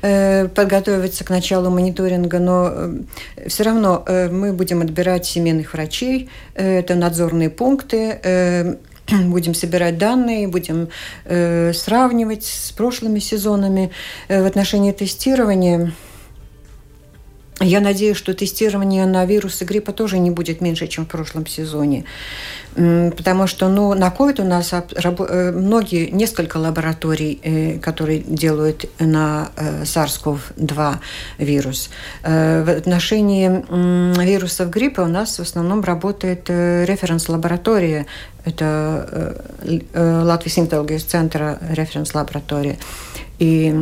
э, 0.00 0.48
подготовиться 0.48 1.24
к 1.24 1.30
началу 1.30 1.70
мониторинга, 1.70 2.38
но 2.38 2.70
э, 2.72 2.92
все 3.46 3.62
равно 3.62 4.04
мы 4.30 4.52
будем 4.52 4.80
отбирать 4.80 5.26
семейных 5.26 5.74
врачей, 5.74 6.28
это 6.54 6.94
надзорные 6.94 7.50
пункты, 7.50 8.78
будем 9.08 9.54
собирать 9.54 9.98
данные, 9.98 10.48
будем 10.48 10.88
сравнивать 11.24 12.44
с 12.46 12.72
прошлыми 12.72 13.18
сезонами. 13.18 13.90
в 14.28 14.46
отношении 14.46 14.92
тестирования 14.92 15.92
я 17.60 17.80
надеюсь, 17.80 18.16
что 18.16 18.34
тестирование 18.34 19.06
на 19.06 19.24
вирусы 19.24 19.64
гриппа 19.64 19.92
тоже 19.92 20.18
не 20.18 20.30
будет 20.30 20.60
меньше, 20.60 20.86
чем 20.86 21.04
в 21.04 21.08
прошлом 21.08 21.46
сезоне. 21.46 22.04
Потому 22.74 23.46
что 23.46 23.68
ну, 23.68 23.92
на 23.94 24.08
COVID 24.08 24.40
у 24.40 24.44
нас 24.44 24.72
э, 24.72 25.52
многие, 25.52 26.10
несколько 26.10 26.56
лабораторий, 26.56 27.38
э, 27.42 27.78
которые 27.78 28.20
делают 28.20 28.86
на 28.98 29.50
э, 29.56 29.82
SARS-CoV-2 29.82 30.94
вирус. 31.38 31.90
В 32.22 32.70
отношении 32.70 33.48
вирусов 34.24 34.70
гриппа 34.70 35.02
у 35.02 35.06
нас 35.06 35.38
в 35.38 35.42
основном 35.42 35.82
работает 35.82 36.48
референс-лаборатория. 36.48 38.06
Это 38.44 39.36
Латвийс 39.94 40.58
Интелгейс 40.58 41.02
центра 41.04 41.58
референс-лаборатория. 41.70 42.78
И, 43.42 43.74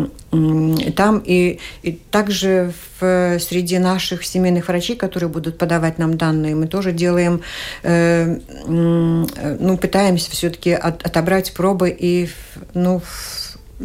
там, 0.97 1.23
и, 1.23 1.59
и 1.83 1.93
также 1.93 2.73
в, 2.99 3.39
среди 3.39 3.79
наших 3.79 4.25
семейных 4.25 4.69
врачей, 4.69 4.97
которые 4.97 5.29
будут 5.29 5.59
подавать 5.59 5.99
нам 5.99 6.17
данные, 6.17 6.55
мы 6.55 6.67
тоже 6.67 6.93
делаем, 6.93 7.43
э, 7.83 8.39
ну, 8.67 9.77
пытаемся 9.77 10.31
все-таки 10.31 10.73
от, 10.73 11.07
отобрать 11.07 11.53
пробы 11.53 11.95
и, 12.01 12.31
ну, 12.73 13.03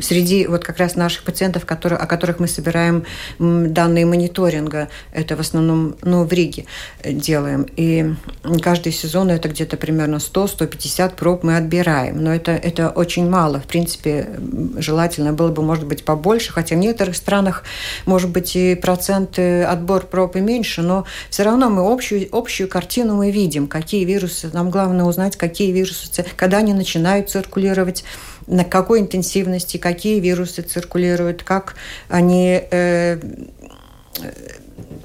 среди 0.02 0.48
вот 0.48 0.64
как 0.64 0.78
раз 0.78 0.96
наших 0.96 1.24
пациентов, 1.24 1.66
которые, 1.66 2.00
о 2.00 2.06
которых 2.06 2.40
мы 2.40 2.48
собираем 2.48 3.06
данные 3.40 4.06
мониторинга, 4.06 4.90
это 5.12 5.36
в 5.36 5.40
основном 5.40 5.96
ну, 6.02 6.24
в 6.24 6.34
Риге 6.34 6.66
э, 7.02 7.14
делаем. 7.14 7.68
И 7.76 8.14
каждый 8.62 8.92
сезон 8.92 9.30
это 9.30 9.50
где-то 9.50 9.78
примерно 9.78 10.16
100-150 10.16 11.16
проб 11.16 11.44
мы 11.44 11.58
отбираем. 11.58 12.24
Но 12.24 12.34
это, 12.34 12.52
это 12.52 12.90
очень 12.90 13.30
мало. 13.30 13.60
В 13.60 13.68
принципе, 13.68 14.30
желательно 14.78 15.34
было 15.34 15.50
бы, 15.50 15.62
может 15.62 15.86
быть, 15.86 16.06
побольше, 16.06 16.52
хотя 16.52 16.76
в 16.76 16.80
некоторых 16.80 17.16
странах, 17.16 17.64
может 18.06 18.30
быть, 18.30 18.56
и 18.56 18.76
процент 18.76 19.40
отбор 19.40 20.06
проб 20.06 20.36
и 20.36 20.42
меньше, 20.42 20.82
но 20.82 21.06
все 21.30 21.44
равно 21.44 21.70
мы 21.70 21.92
общую, 21.92 22.28
общую 22.32 22.70
картину 22.70 23.16
мы 23.16 23.32
видим, 23.32 23.68
какие 23.68 24.06
вирусы, 24.06 24.50
нам 24.54 24.70
главное 24.70 25.06
узнать, 25.06 25.36
какие 25.36 25.72
вирусы, 25.72 26.26
когда 26.36 26.58
они 26.58 26.74
начинают 26.74 27.30
циркулировать, 27.30 28.04
на 28.48 28.64
какой 28.64 29.00
интенсивности, 29.00 29.78
какие 29.86 30.20
вирусы 30.20 30.64
циркулируют, 30.64 31.44
как 31.44 31.76
они 32.10 32.60
э, 32.72 33.20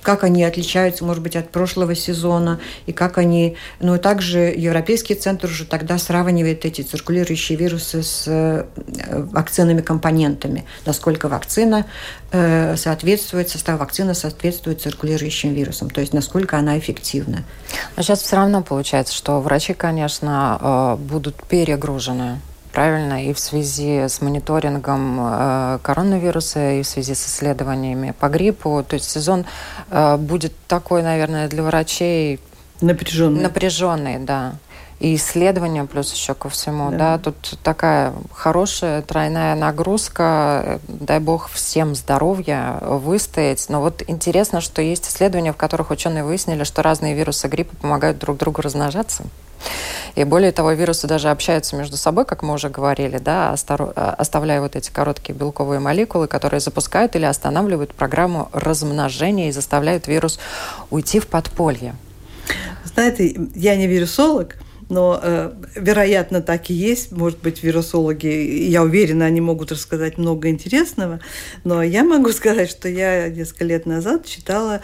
как 0.03 0.25
они 0.25 0.43
отличаются, 0.43 1.05
может 1.05 1.23
быть, 1.23 1.37
от 1.37 1.51
прошлого 1.51 1.95
сезона, 1.95 2.59
и 2.87 2.93
как 2.93 3.19
они... 3.19 3.59
Ну, 3.79 3.97
и 3.97 3.99
также 3.99 4.39
Европейский 4.57 5.15
центр 5.15 5.49
уже 5.49 5.67
тогда 5.67 5.99
сравнивает 5.99 6.65
эти 6.65 6.81
циркулирующие 6.81 7.59
вирусы 7.59 8.03
с 8.03 8.25
э, 8.27 8.65
вакцинными 9.33 9.83
компонентами. 9.83 10.65
Насколько 10.87 11.29
вакцина 11.29 11.85
э, 12.33 12.75
соответствует, 12.79 13.51
состав 13.51 13.81
вакцины 13.81 14.15
соответствует 14.15 14.81
циркулирующим 14.81 15.53
вирусам, 15.53 15.91
то 15.91 16.01
есть 16.01 16.15
насколько 16.15 16.57
она 16.57 16.79
эффективна. 16.79 17.45
Но 17.99 18.03
сейчас 18.03 18.23
все 18.23 18.37
равно 18.37 18.63
получается, 18.63 19.15
что 19.15 19.43
врачи, 19.43 19.75
конечно, 19.75 20.97
э, 20.99 21.03
будут 21.03 21.37
перегружены 21.45 22.41
правильно, 22.73 23.25
и 23.25 23.33
в 23.33 23.39
связи 23.39 24.09
с 24.09 24.21
мониторингом 24.21 25.19
э, 25.21 25.79
коронавируса, 25.83 26.73
и 26.73 26.83
в 26.83 26.87
связи 26.87 27.15
с 27.15 27.27
исследованиями 27.27 28.15
по 28.19 28.29
гриппу. 28.29 28.85
То 28.87 28.95
есть 28.95 29.11
сезон 29.11 29.45
э, 29.91 30.17
будет 30.17 30.53
такой, 30.67 31.03
наверное, 31.03 31.49
для 31.49 31.63
врачей 31.63 32.41
напряженный. 32.81 33.43
Напряженный, 33.43 34.19
да. 34.19 34.55
и 35.01 35.15
исследования 35.15 35.85
плюс 35.85 36.13
еще 36.13 36.35
ко 36.35 36.49
всему, 36.49 36.91
да. 36.91 36.97
да, 36.97 37.19
тут 37.19 37.59
такая 37.63 38.13
хорошая 38.33 39.03
тройная 39.03 39.55
нагрузка, 39.55 40.81
дай 40.89 41.19
бог 41.19 41.51
всем 41.51 41.95
здоровья, 41.95 42.79
выстоять. 42.81 43.67
Но 43.69 43.81
вот 43.81 44.03
интересно, 44.07 44.61
что 44.61 44.83
есть 44.83 45.09
исследования, 45.09 45.53
в 45.53 45.57
которых 45.57 45.91
ученые 45.91 46.25
выяснили, 46.25 46.65
что 46.65 46.83
разные 46.83 47.15
вирусы 47.15 47.49
гриппа 47.49 47.77
помогают 47.77 48.19
друг 48.19 48.39
другу 48.39 48.63
размножаться. 48.63 49.25
И 50.17 50.25
более 50.25 50.53
того, 50.53 50.73
вирусы 50.73 51.07
даже 51.07 51.31
общаются 51.31 51.77
между 51.77 51.97
собой, 51.97 52.25
как 52.25 52.43
мы 52.43 52.55
уже 52.55 52.69
говорили, 52.69 53.19
да, 53.19 53.53
оставляя 53.53 54.61
вот 54.61 54.75
эти 54.77 54.91
короткие 54.91 55.35
белковые 55.35 55.81
молекулы, 55.81 56.27
которые 56.27 56.61
запускают 56.61 57.15
или 57.17 57.25
останавливают 57.25 57.95
программу 57.95 58.49
размножения 58.53 59.49
и 59.49 59.53
заставляют 59.53 60.09
вирус 60.09 60.39
уйти 60.91 61.21
в 61.21 61.27
подполье. 61.27 61.95
Знаете, 62.85 63.37
я 63.55 63.77
не 63.77 63.87
вирусолог, 63.87 64.57
но, 64.91 65.19
э, 65.23 65.53
вероятно, 65.77 66.43
так 66.43 66.69
и 66.69 66.75
есть. 66.75 67.13
Может 67.13 67.39
быть, 67.39 67.63
вирусологи, 67.63 68.27
я 68.27 68.83
уверена, 68.83 69.25
они 69.25 69.41
могут 69.41 69.71
рассказать 69.71 70.19
много 70.19 70.49
интересного. 70.49 71.21
Но 71.63 71.83
я 71.83 72.03
могу 72.03 72.33
сказать, 72.33 72.69
что 72.69 72.89
я 72.89 73.29
несколько 73.29 73.65
лет 73.65 73.87
назад 73.87 74.27
читала, 74.27 74.83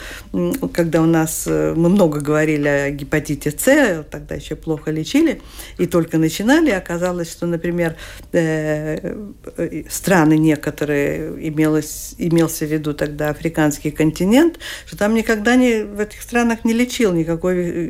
когда 0.73 1.03
у 1.03 1.07
нас, 1.07 1.45
э, 1.47 1.75
мы 1.77 1.88
много 1.88 2.21
говорили 2.21 2.69
о 2.69 2.90
гепатите 2.90 3.51
С, 3.51 4.05
тогда 4.09 4.37
еще 4.37 4.55
плохо 4.55 4.92
лечили, 4.92 5.42
и 5.77 5.87
только 5.87 6.19
начинали, 6.19 6.71
оказалось, 6.71 7.31
что, 7.31 7.47
например, 7.47 7.97
э, 8.33 9.16
э 9.57 9.83
страны 9.88 10.38
некоторые, 10.38 11.49
имелось, 11.49 12.14
имелся 12.19 12.64
в 12.64 12.71
виду 12.71 12.95
тогда 12.95 13.31
африканский 13.31 13.90
континент, 13.90 14.61
что 14.87 14.97
там 14.97 15.14
никогда 15.14 15.57
не, 15.57 15.83
в 15.83 15.99
этих 15.99 16.23
странах 16.23 16.64
не 16.64 16.73
лечил 16.73 17.12
никакой 17.12 17.57
э, 17.57 17.88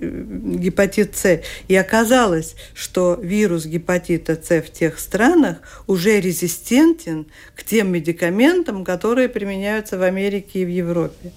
гепатит 0.57 1.15
С. 1.17 1.43
И 1.69 1.77
оказалось, 1.77 2.06
оказалось, 2.07 2.55
что 2.75 3.19
вирус 3.21 3.67
гепатита 3.67 4.39
С 4.41 4.63
в 4.63 4.73
тех 4.73 4.99
странах 4.99 5.59
уже 5.87 6.21
резистентен 6.21 7.27
к 7.57 7.65
тем 7.65 7.93
медикаментам, 7.93 8.85
которые 8.85 9.29
применяются 9.29 9.99
в 9.99 10.03
Америке 10.03 10.61
и 10.61 10.65
в 10.65 10.69
Европе. 10.69 11.33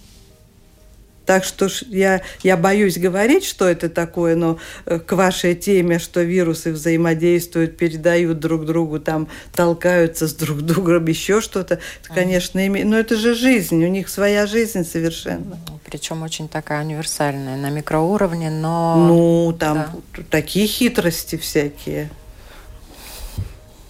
Так 1.25 1.43
что 1.43 1.67
я, 1.87 2.21
я 2.41 2.57
боюсь 2.57 2.97
говорить, 2.97 3.45
что 3.45 3.67
это 3.67 3.87
такое, 3.87 4.35
но 4.35 4.57
э, 4.85 4.99
к 4.99 5.11
вашей 5.11 5.53
теме, 5.53 5.99
что 5.99 6.23
вирусы 6.23 6.71
взаимодействуют, 6.71 7.77
передают 7.77 8.39
друг 8.39 8.65
другу, 8.65 8.99
там 8.99 9.27
толкаются 9.53 10.27
с 10.27 10.33
друг 10.33 10.61
другом, 10.61 11.05
еще 11.07 11.39
что-то, 11.39 11.75
это, 11.75 12.13
конечно, 12.15 12.65
имеет... 12.65 12.87
Но 12.87 12.97
это 12.97 13.15
же 13.15 13.35
жизнь, 13.35 13.83
у 13.85 13.89
них 13.89 14.09
своя 14.09 14.47
жизнь 14.47 14.83
совершенно. 14.83 15.59
Причем 15.89 16.21
очень 16.21 16.47
такая 16.47 16.83
универсальная, 16.83 17.57
на 17.57 17.71
микроуровне, 17.71 18.51
но... 18.51 18.95
Ну, 18.95 19.53
там 19.57 19.75
да. 20.15 20.23
такие 20.29 20.67
хитрости 20.67 21.35
всякие. 21.35 22.11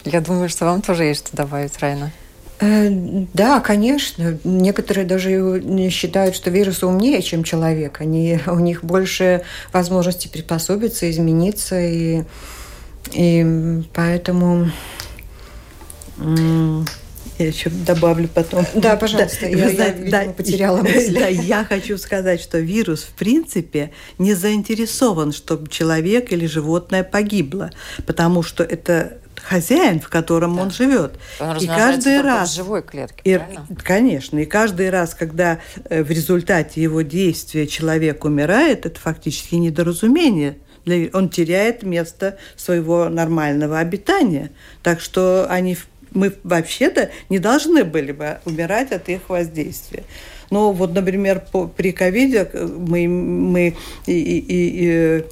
Я 0.06 0.22
думаю, 0.22 0.48
что 0.48 0.64
вам 0.64 0.82
тоже 0.82 1.04
есть 1.04 1.28
что 1.28 1.36
добавить, 1.36 1.78
Райна. 1.80 2.14
Э, 2.62 2.88
да, 3.34 3.60
конечно. 3.60 4.40
Некоторые 4.46 5.06
даже 5.06 5.62
считают, 5.90 6.36
что 6.36 6.50
вирусы 6.50 6.86
умнее, 6.88 7.22
чем 7.22 7.44
человек. 7.44 8.00
Они, 8.00 8.40
у 8.48 8.60
них 8.60 8.82
больше 8.82 9.44
возможности 9.74 10.30
приспособиться, 10.30 11.10
измениться. 11.12 11.82
И, 11.82 12.24
и 13.12 13.84
поэтому... 13.94 14.72
Я 17.40 17.48
еще 17.48 17.70
добавлю 17.70 18.28
потом. 18.28 18.66
Да, 18.76 18.98
пожалуйста. 18.98 19.38
Да, 19.42 19.48
я, 19.48 19.70
я, 19.70 19.90
видимо, 19.90 20.12
да, 20.12 20.24
потеряла 20.34 20.82
мысль. 20.82 21.14
Да, 21.20 21.28
я 21.28 21.64
хочу 21.64 21.98
сказать, 21.98 22.42
что 22.42 22.60
вирус, 22.60 23.04
в 23.04 23.14
принципе, 23.14 23.92
не 24.18 24.34
заинтересован, 24.34 25.32
чтобы 25.32 25.70
человек 25.70 26.34
или 26.34 26.46
животное 26.46 27.04
погибло, 27.04 27.72
потому 28.06 28.44
что 28.44 28.64
это 28.64 29.20
хозяин, 29.42 30.02
в 30.02 30.10
котором 30.10 30.58
да. 30.58 30.64
он 30.64 30.72
живет. 30.72 31.14
Он 31.40 31.58
и 31.58 31.66
каждый 31.66 32.22
раз 32.22 32.52
в 32.52 32.56
живой 32.56 32.84
клетке, 32.84 33.22
и, 33.24 33.40
конечно, 33.84 34.38
и 34.40 34.46
каждый 34.46 34.90
раз, 34.90 35.16
когда 35.16 35.60
э, 35.90 36.04
в 36.04 36.12
результате 36.12 36.82
его 36.82 37.02
действия 37.02 37.68
человек 37.68 38.26
умирает, 38.26 38.86
это 38.86 39.00
фактически 39.00 39.56
недоразумение. 39.56 40.58
Он 41.14 41.30
теряет 41.30 41.84
место 41.84 42.38
своего 42.56 43.10
нормального 43.10 43.80
обитания. 43.80 44.52
Так 44.82 45.02
что 45.02 45.46
они, 45.48 45.78
мы 46.12 46.34
вообще-то 46.44 47.10
не 47.30 47.40
должны 47.40 47.84
были 47.84 48.12
бы 48.12 48.40
умирать 48.46 48.92
от 48.92 49.10
их 49.10 49.30
воздействия. 49.30 50.04
Но 50.50 50.72
вот, 50.72 50.94
например, 50.94 51.44
по, 51.52 51.68
при 51.68 51.92
ковиде 51.92 52.50
мы, 52.54 53.08
мы 53.08 53.76
и, 54.06 54.14
и, 54.14 54.44
и, 54.48 55.24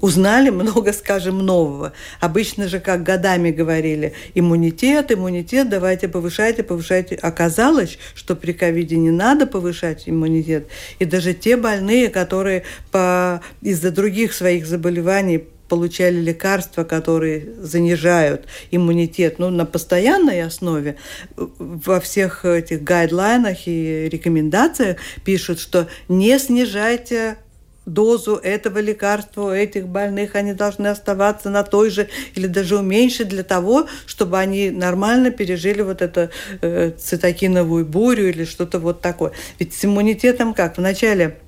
узнали 0.00 0.50
много, 0.50 0.92
скажем, 0.92 1.38
нового. 1.38 1.92
Обычно 2.20 2.68
же, 2.68 2.80
как 2.80 3.02
годами 3.02 3.50
говорили, 3.50 4.14
иммунитет, 4.34 5.12
иммунитет, 5.12 5.68
давайте 5.68 6.08
повышайте, 6.08 6.62
повышайте. 6.62 7.14
Оказалось, 7.16 7.98
что 8.14 8.34
при 8.34 8.52
ковиде 8.52 8.96
не 8.96 9.10
надо 9.10 9.46
повышать 9.46 10.04
иммунитет. 10.06 10.66
И 10.98 11.04
даже 11.04 11.34
те 11.34 11.56
больные, 11.56 12.08
которые 12.08 12.64
по, 12.90 13.40
из-за 13.62 13.90
других 13.90 14.32
своих 14.32 14.66
заболеваний 14.66 15.44
получали 15.68 16.16
лекарства, 16.16 16.84
которые 16.84 17.54
занижают 17.58 18.46
иммунитет 18.70 19.38
ну, 19.38 19.50
на 19.50 19.64
постоянной 19.64 20.42
основе, 20.42 20.96
во 21.36 22.00
всех 22.00 22.44
этих 22.44 22.82
гайдлайнах 22.82 23.66
и 23.66 24.08
рекомендациях 24.10 24.98
пишут, 25.24 25.60
что 25.60 25.88
не 26.08 26.38
снижайте 26.38 27.38
дозу 27.86 28.36
этого 28.36 28.78
лекарства 28.78 29.42
у 29.42 29.50
этих 29.50 29.88
больных, 29.88 30.34
они 30.34 30.54
должны 30.54 30.86
оставаться 30.86 31.50
на 31.50 31.62
той 31.62 31.90
же 31.90 32.08
или 32.34 32.46
даже 32.46 32.78
уменьшить 32.78 33.28
для 33.28 33.42
того, 33.42 33.86
чтобы 34.06 34.38
они 34.38 34.70
нормально 34.70 35.30
пережили 35.30 35.82
вот 35.82 36.00
эту 36.00 36.30
э, 36.62 36.92
цитокиновую 36.98 37.84
бурю 37.84 38.30
или 38.30 38.44
что-то 38.44 38.78
вот 38.78 39.00
такое. 39.00 39.32
Ведь 39.58 39.74
с 39.74 39.84
иммунитетом 39.84 40.54
как? 40.54 40.78
Вначале 40.78 41.38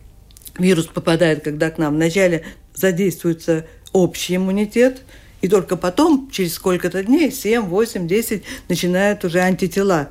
вирус 0.59 0.87
попадает, 0.87 1.43
когда 1.43 1.71
к 1.71 1.79
нам 1.79 1.95
вначале 1.95 2.45
задействуется 2.75 3.67
общий 3.97 4.37
иммунитет, 4.37 5.03
и 5.41 5.49
только 5.49 5.77
потом, 5.77 6.29
через 6.31 6.55
сколько-то 6.55 7.03
дней, 7.03 7.31
7, 7.31 7.63
8, 7.63 8.07
10, 8.07 8.43
начинают 8.69 9.25
уже 9.25 9.41
антитела 9.41 10.11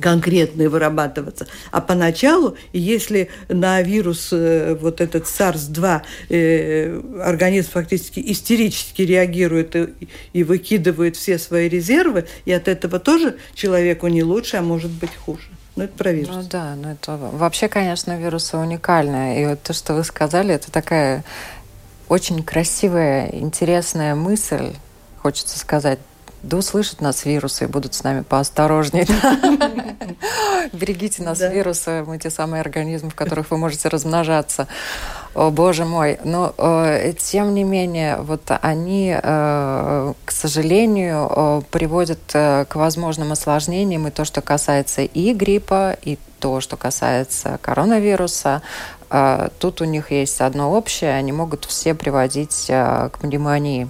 конкретные 0.00 0.68
вырабатываться. 0.68 1.48
А 1.72 1.80
поначалу, 1.80 2.56
если 2.72 3.28
на 3.48 3.82
вирус 3.82 4.28
э, 4.30 4.76
вот 4.80 5.00
этот 5.00 5.24
SARS-2 5.24 6.02
э, 6.28 7.00
организм 7.20 7.70
фактически 7.72 8.22
истерически 8.24 9.02
реагирует 9.02 9.74
и, 9.74 9.88
и 10.32 10.44
выкидывает 10.44 11.16
все 11.16 11.38
свои 11.38 11.68
резервы, 11.68 12.26
и 12.44 12.52
от 12.52 12.68
этого 12.68 13.00
тоже 13.00 13.36
человеку 13.54 14.06
не 14.06 14.22
лучше, 14.22 14.58
а 14.58 14.62
может 14.62 14.92
быть 14.92 15.14
хуже. 15.16 15.48
Ну, 15.74 15.84
это 15.84 15.92
про 15.98 16.12
вирус. 16.12 16.36
Ну 16.36 16.42
да, 16.48 16.76
но 16.76 16.92
это 16.92 17.16
вообще, 17.16 17.66
конечно, 17.66 18.16
вирусы 18.16 18.56
уникальные. 18.56 19.42
И 19.42 19.46
вот 19.46 19.62
то, 19.62 19.72
что 19.72 19.94
вы 19.94 20.04
сказали, 20.04 20.54
это 20.54 20.70
такая 20.70 21.24
очень 22.14 22.44
красивая, 22.44 23.28
интересная 23.32 24.14
мысль, 24.14 24.72
хочется 25.20 25.58
сказать. 25.58 25.98
Да 26.44 26.58
услышат 26.58 27.00
нас 27.00 27.24
вирусы 27.24 27.64
и 27.64 27.66
будут 27.66 27.94
с 27.94 28.04
нами 28.04 28.22
поосторожнее. 28.22 29.06
Берегите 30.72 31.22
нас, 31.24 31.40
вирусы, 31.40 32.04
мы 32.06 32.18
те 32.18 32.30
самые 32.30 32.60
организмы, 32.60 33.10
в 33.10 33.14
которых 33.14 33.50
вы 33.50 33.56
можете 33.56 33.88
размножаться. 33.88 34.68
О, 35.34 35.50
боже 35.50 35.86
мой. 35.86 36.20
Но 36.22 36.54
э, 36.56 37.14
тем 37.18 37.52
не 37.54 37.64
менее, 37.64 38.18
вот 38.18 38.42
они, 38.60 39.16
э, 39.20 40.12
к 40.24 40.30
сожалению, 40.30 41.28
э, 41.34 41.62
приводят 41.70 42.20
к 42.30 42.68
возможным 42.74 43.32
осложнениям 43.32 44.06
и 44.06 44.10
то, 44.10 44.24
что 44.24 44.40
касается 44.40 45.02
и 45.02 45.32
гриппа, 45.32 45.96
и 46.02 46.18
то, 46.38 46.60
что 46.60 46.76
касается 46.76 47.58
коронавируса. 47.62 48.60
А, 49.16 49.50
тут 49.60 49.80
у 49.80 49.84
них 49.84 50.10
есть 50.10 50.40
одно 50.40 50.72
общее, 50.72 51.14
они 51.14 51.30
могут 51.30 51.66
все 51.66 51.94
приводить 51.94 52.66
а, 52.68 53.10
к 53.10 53.20
пневмонии, 53.20 53.88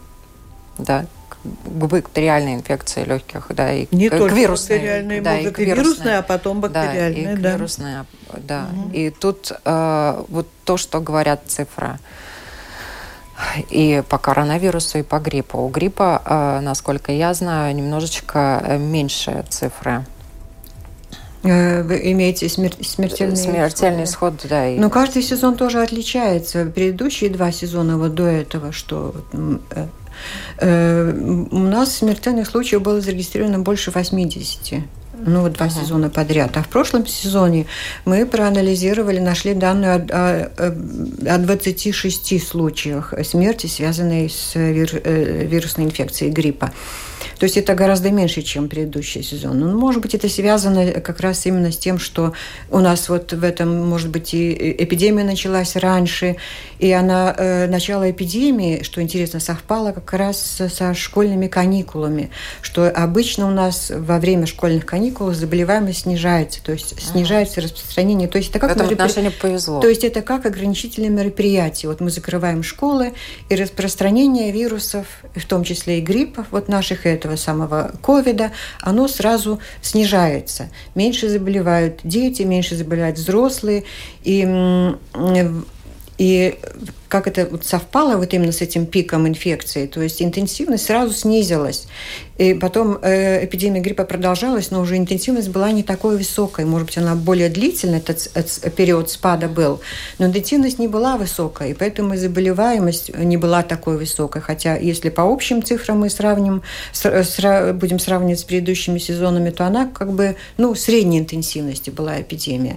да, 0.76 1.06
к 1.30 1.36
бактериальной 1.46 2.56
инфекции 2.56 3.04
легких, 3.04 3.46
да, 3.48 3.72
и 3.72 3.86
не 3.90 4.10
к, 4.10 4.18
только 4.18 4.34
вирусной, 4.34 4.76
бактериальной, 4.76 5.20
да, 5.22 5.34
может 5.36 5.46
и, 5.46 5.54
к 5.54 5.58
вирусной, 5.60 5.84
вирусной, 5.84 6.18
а 6.18 6.22
потом 6.22 6.60
бактериальной, 6.60 7.24
да, 7.24 7.32
и 7.32 7.36
да. 7.36 7.52
вирусной, 7.52 7.92
да. 8.36 8.66
Угу. 8.70 8.90
И 8.92 9.08
тут 9.08 9.52
э, 9.64 10.24
вот 10.28 10.46
то, 10.64 10.76
что 10.76 11.00
говорят 11.00 11.40
цифры, 11.46 11.98
и 13.70 14.02
по 14.06 14.18
коронавирусу, 14.18 14.98
и 14.98 15.02
по 15.02 15.20
гриппу. 15.20 15.58
У 15.60 15.68
гриппа, 15.68 16.20
э, 16.22 16.60
насколько 16.60 17.12
я 17.12 17.32
знаю, 17.32 17.74
немножечко 17.74 18.62
э, 18.62 18.76
меньше 18.76 19.42
цифры. 19.48 20.04
Э, 21.44 21.82
вы 21.82 22.00
имеете 22.12 22.48
смер 22.48 22.72
смертельный, 22.80 23.36
смертельный 23.36 24.04
исход, 24.04 24.34
исход 24.34 24.48
да. 24.50 24.68
И... 24.68 24.78
Но 24.78 24.88
каждый 24.88 25.22
сезон 25.22 25.56
тоже 25.56 25.82
отличается. 25.82 26.64
Предыдущие 26.64 27.30
два 27.30 27.52
сезона 27.52 27.98
вот 27.98 28.14
до 28.14 28.24
этого, 28.24 28.72
что 28.72 29.14
э, 29.32 29.86
э, 30.58 31.46
у 31.50 31.58
нас 31.58 31.96
смертельных 31.96 32.48
случаев 32.48 32.82
было 32.82 33.00
зарегистрировано 33.00 33.58
больше 33.58 33.90
80. 33.90 34.82
ну, 35.26 35.42
вот 35.42 35.52
два 35.52 35.66
uh-huh. 35.66 35.80
сезона 35.80 36.08
подряд. 36.08 36.56
А 36.56 36.62
в 36.62 36.68
прошлом 36.68 37.06
сезоне 37.06 37.66
мы 38.06 38.24
проанализировали, 38.24 39.18
нашли 39.18 39.52
данные 39.52 39.92
о, 39.92 40.50
о, 40.56 41.34
о 41.34 41.38
26 41.38 42.46
случаях 42.46 43.12
смерти, 43.22 43.66
связанной 43.66 44.30
с 44.30 44.54
вир, 44.54 45.00
э, 45.04 45.44
вирусной 45.44 45.84
инфекцией 45.84 46.32
гриппа. 46.32 46.72
То 47.38 47.44
есть 47.44 47.56
это 47.56 47.74
гораздо 47.74 48.10
меньше, 48.10 48.42
чем 48.42 48.68
предыдущий 48.68 49.22
сезон. 49.22 49.58
Ну, 49.60 49.78
может 49.78 50.00
быть, 50.02 50.14
это 50.14 50.28
связано 50.28 51.00
как 51.00 51.20
раз 51.20 51.46
именно 51.46 51.72
с 51.72 51.76
тем, 51.76 51.98
что 51.98 52.32
у 52.70 52.78
нас 52.78 53.08
вот 53.08 53.32
в 53.32 53.44
этом, 53.44 53.88
может 53.88 54.10
быть, 54.10 54.34
и 54.34 54.52
эпидемия 54.78 55.24
началась 55.24 55.76
раньше, 55.76 56.36
и 56.78 56.90
она, 56.92 57.34
э, 57.36 57.66
начало 57.66 58.10
эпидемии, 58.10 58.82
что 58.82 59.02
интересно, 59.02 59.40
совпало 59.40 59.92
как 59.92 60.12
раз 60.12 60.62
со 60.72 60.94
школьными 60.94 61.46
каникулами, 61.46 62.30
что 62.62 62.88
обычно 62.90 63.46
у 63.46 63.50
нас 63.50 63.90
во 63.94 64.18
время 64.18 64.46
школьных 64.46 64.86
каникул 64.86 65.32
заболеваемость 65.32 66.02
снижается, 66.02 66.62
то 66.62 66.72
есть 66.72 67.00
снижается 67.00 67.60
ага. 67.60 67.68
распространение. 67.68 68.28
То 68.28 68.38
есть 68.38 68.50
это 68.50 68.58
как 68.58 68.70
в 68.70 68.72
этом 68.72 68.86
меропри... 68.86 69.02
отношении 69.02 69.30
повезло. 69.30 69.80
То 69.80 69.88
есть 69.88 70.04
это 70.04 70.22
как 70.22 70.46
ограничительное 70.46 71.10
мероприятие. 71.10 71.88
Вот 71.88 72.00
мы 72.00 72.10
закрываем 72.10 72.62
школы, 72.62 73.14
и 73.48 73.54
распространение 73.54 74.52
вирусов, 74.52 75.06
в 75.34 75.44
том 75.46 75.64
числе 75.64 75.98
и 75.98 76.00
гриппов, 76.00 76.46
вот 76.50 76.68
наших 76.68 77.06
это 77.06 77.13
этого 77.14 77.36
самого 77.36 77.92
ковида, 78.02 78.52
оно 78.80 79.08
сразу 79.08 79.60
снижается. 79.80 80.68
Меньше 80.94 81.28
заболевают 81.28 82.00
дети, 82.04 82.42
меньше 82.42 82.76
заболевают 82.76 83.16
взрослые. 83.18 83.84
И 84.22 84.44
и 86.18 86.58
как 87.08 87.26
это 87.26 87.46
вот 87.46 87.64
совпало 87.64 88.16
вот 88.16 88.32
именно 88.34 88.52
с 88.52 88.60
этим 88.60 88.86
пиком 88.86 89.26
инфекции, 89.26 89.86
то 89.86 90.02
есть 90.02 90.20
интенсивность 90.22 90.86
сразу 90.86 91.12
снизилась. 91.12 91.86
И 92.38 92.54
потом 92.54 92.98
э, 93.02 93.44
эпидемия 93.44 93.80
гриппа 93.80 94.04
продолжалась, 94.04 94.72
но 94.72 94.80
уже 94.80 94.96
интенсивность 94.96 95.48
была 95.48 95.70
не 95.70 95.84
такой 95.84 96.16
высокой. 96.16 96.64
Может 96.64 96.86
быть, 96.86 96.98
она 96.98 97.14
более 97.14 97.48
длительная, 97.48 97.98
этот, 97.98 98.30
этот 98.34 98.74
период 98.74 99.10
спада 99.10 99.48
был, 99.48 99.80
но 100.18 100.26
интенсивность 100.26 100.80
не 100.80 100.88
была 100.88 101.16
высокой, 101.16 101.70
и 101.70 101.74
поэтому 101.74 102.16
заболеваемость 102.16 103.16
не 103.16 103.36
была 103.36 103.62
такой 103.62 103.96
высокой. 103.96 104.42
Хотя, 104.42 104.76
если 104.76 105.10
по 105.10 105.22
общим 105.22 105.62
цифрам 105.62 105.98
мы 105.98 106.10
сравним, 106.10 106.62
сра, 106.92 107.72
будем 107.72 108.00
сравнивать 108.00 108.40
с 108.40 108.44
предыдущими 108.44 108.98
сезонами, 108.98 109.50
то 109.50 109.66
она 109.66 109.86
как 109.86 110.12
бы 110.12 110.36
ну, 110.56 110.74
средней 110.74 111.18
интенсивности 111.18 111.90
была 111.90 112.20
эпидемия. 112.20 112.76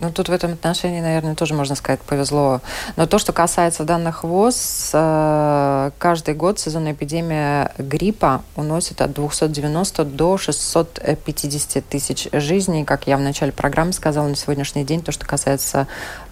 Ну, 0.00 0.12
тут 0.12 0.28
в 0.28 0.32
этом 0.32 0.52
отношении, 0.52 1.00
наверное, 1.00 1.34
тоже 1.34 1.54
можно 1.54 1.74
сказать, 1.74 2.00
повезло. 2.00 2.60
Но 2.96 3.06
то, 3.06 3.18
что 3.18 3.32
касается 3.32 3.84
данных 3.84 4.24
ВОЗ, 4.24 4.90
э, 4.92 5.90
каждый 5.98 6.34
год 6.34 6.58
сезонная 6.58 6.92
эпидемия 6.92 7.72
гриппа 7.78 8.42
уносит 8.56 9.00
от 9.00 9.12
290 9.12 10.04
до 10.04 10.38
650 10.38 11.84
тысяч 11.84 12.28
жизней. 12.32 12.84
Как 12.84 13.06
я 13.06 13.16
в 13.16 13.20
начале 13.20 13.52
программы 13.52 13.92
сказала, 13.92 14.28
на 14.28 14.36
сегодняшний 14.36 14.84
день, 14.84 15.02
то, 15.02 15.12
что 15.12 15.26
касается 15.26 15.86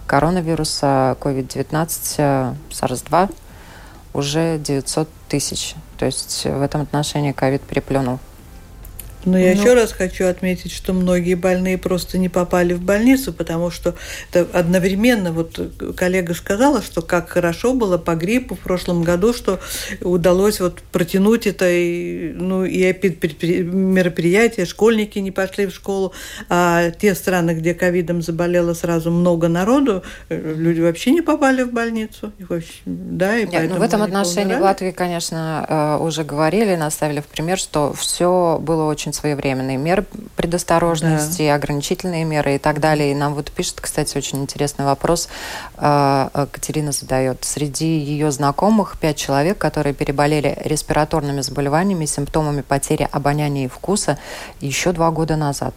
коронавируса, 0.07 1.17
COVID-19, 1.19 2.55
SARS-2, 2.69 3.33
уже 4.13 4.57
900 4.59 5.09
тысяч. 5.27 5.75
То 5.97 6.05
есть 6.05 6.45
в 6.45 6.61
этом 6.61 6.81
отношении 6.81 7.31
ковид 7.31 7.61
переплюнул. 7.61 8.19
Но 9.25 9.37
я 9.37 9.55
ну... 9.55 9.61
еще 9.61 9.73
раз 9.73 9.91
хочу 9.91 10.25
отметить, 10.27 10.71
что 10.71 10.93
многие 10.93 11.33
больные 11.35 11.77
просто 11.77 12.17
не 12.17 12.29
попали 12.29 12.73
в 12.73 12.81
больницу, 12.81 13.33
потому 13.33 13.71
что 13.71 13.95
это 14.31 14.47
одновременно, 14.57 15.31
вот 15.31 15.59
коллега 15.97 16.33
сказала, 16.33 16.81
что 16.81 17.01
как 17.01 17.29
хорошо 17.29 17.73
было 17.73 17.97
по 17.97 18.15
гриппу 18.15 18.55
в 18.55 18.59
прошлом 18.59 19.03
году, 19.03 19.33
что 19.33 19.59
удалось 20.01 20.59
вот 20.59 20.81
протянуть 20.91 21.47
это, 21.47 21.69
и, 21.69 22.31
ну, 22.33 22.65
и 22.65 22.83
мероприятия, 22.83 24.65
школьники 24.65 25.19
не 25.19 25.31
пошли 25.31 25.65
в 25.65 25.71
школу, 25.71 26.13
а 26.49 26.91
те 26.91 27.15
страны, 27.15 27.51
где 27.51 27.73
ковидом 27.73 28.21
заболело 28.21 28.73
сразу 28.73 29.11
много 29.11 29.47
народу, 29.47 30.03
э, 30.29 30.53
люди 30.55 30.81
вообще 30.81 31.11
не 31.11 31.21
попали 31.21 31.63
в 31.63 31.71
больницу. 31.71 32.31
да, 32.85 33.37
и 33.37 33.47
Нет, 33.47 33.69
ну, 33.69 33.77
в 33.77 33.81
этом 33.81 34.01
отношении 34.03 34.55
в 34.55 34.61
Латвии, 34.61 34.91
конечно, 34.91 35.65
э, 35.67 36.03
уже 36.03 36.23
говорили, 36.23 36.75
наставили 36.75 37.21
в 37.21 37.25
пример, 37.25 37.57
что 37.57 37.93
все 37.93 38.59
было 38.61 38.85
очень 38.85 39.13
своевременные 39.15 39.77
меры 39.77 40.05
предосторожности, 40.35 41.47
да. 41.47 41.55
ограничительные 41.55 42.23
меры 42.25 42.55
и 42.55 42.57
так 42.57 42.79
далее. 42.79 43.11
И 43.11 43.15
нам 43.15 43.33
вот 43.33 43.51
пишет, 43.51 43.81
кстати, 43.81 44.17
очень 44.17 44.41
интересный 44.41 44.85
вопрос. 44.85 45.29
А, 45.77 46.29
а, 46.33 46.45
Катерина 46.45 46.91
задает. 46.91 47.43
Среди 47.43 47.97
ее 47.97 48.31
знакомых 48.31 48.97
пять 48.99 49.17
человек, 49.17 49.57
которые 49.57 49.93
переболели 49.93 50.57
респираторными 50.63 51.41
заболеваниями, 51.41 52.05
симптомами 52.05 52.61
потери 52.61 53.07
обоняния 53.11 53.65
и 53.65 53.67
вкуса 53.67 54.17
еще 54.61 54.91
два 54.91 55.11
года 55.11 55.35
назад. 55.35 55.73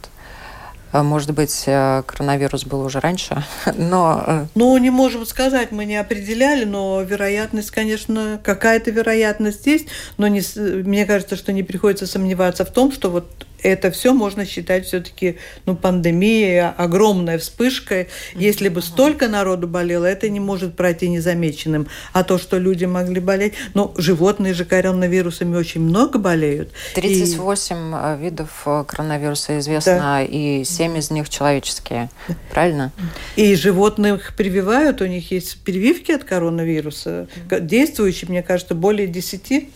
А, 0.90 1.02
может 1.02 1.32
быть, 1.32 1.64
э, 1.66 2.02
коронавирус 2.06 2.64
был 2.64 2.80
уже 2.80 3.00
раньше, 3.00 3.44
но... 3.76 4.24
Э, 4.26 4.46
ну, 4.54 4.76
не 4.78 4.90
можем 4.90 5.26
сказать, 5.26 5.70
мы 5.70 5.84
не 5.84 5.96
определяли, 5.96 6.64
но 6.64 7.02
вероятность, 7.02 7.70
конечно, 7.70 8.40
какая-то 8.42 8.90
вероятность 8.90 9.66
есть, 9.66 9.88
но 10.16 10.28
не, 10.28 10.40
мне 10.56 11.04
кажется, 11.04 11.36
что 11.36 11.52
не 11.52 11.62
приходится 11.62 12.06
сомневаться 12.06 12.64
в 12.64 12.72
том, 12.72 12.90
что 12.92 13.10
вот 13.10 13.47
это 13.62 13.90
все 13.90 14.12
можно 14.12 14.46
считать 14.46 14.86
все-таки 14.86 15.38
ну, 15.66 15.76
пандемией, 15.76 16.68
огромной 16.70 17.38
вспышкой. 17.38 18.08
Если 18.34 18.68
бы 18.68 18.82
столько 18.82 19.28
народу 19.28 19.66
болело, 19.66 20.06
это 20.06 20.28
не 20.28 20.40
может 20.40 20.76
пройти 20.76 21.08
незамеченным. 21.08 21.88
А 22.12 22.24
то, 22.24 22.38
что 22.38 22.58
люди 22.58 22.84
могли 22.84 23.20
болеть... 23.20 23.54
Ну, 23.74 23.92
животные 23.96 24.54
же 24.54 24.64
коронавирусами 24.64 25.56
очень 25.56 25.80
много 25.80 26.18
болеют. 26.18 26.70
38 26.94 27.76
и... 27.76 27.94
Э, 27.94 28.18
видов 28.20 28.62
э, 28.66 28.84
коронавируса 28.86 29.58
известно, 29.58 29.98
да. 29.98 30.22
и 30.22 30.64
7 30.64 30.98
из 30.98 31.10
них 31.10 31.28
человеческие. 31.28 32.10
Правильно? 32.50 32.92
И 33.36 33.54
животных 33.54 34.34
прививают, 34.36 35.00
у 35.00 35.06
них 35.06 35.30
есть 35.30 35.62
прививки 35.62 36.12
от 36.12 36.24
коронавируса. 36.24 37.28
Действующие, 37.50 38.28
мне 38.28 38.42
кажется, 38.42 38.74
более 38.74 39.06
10. 39.06 39.68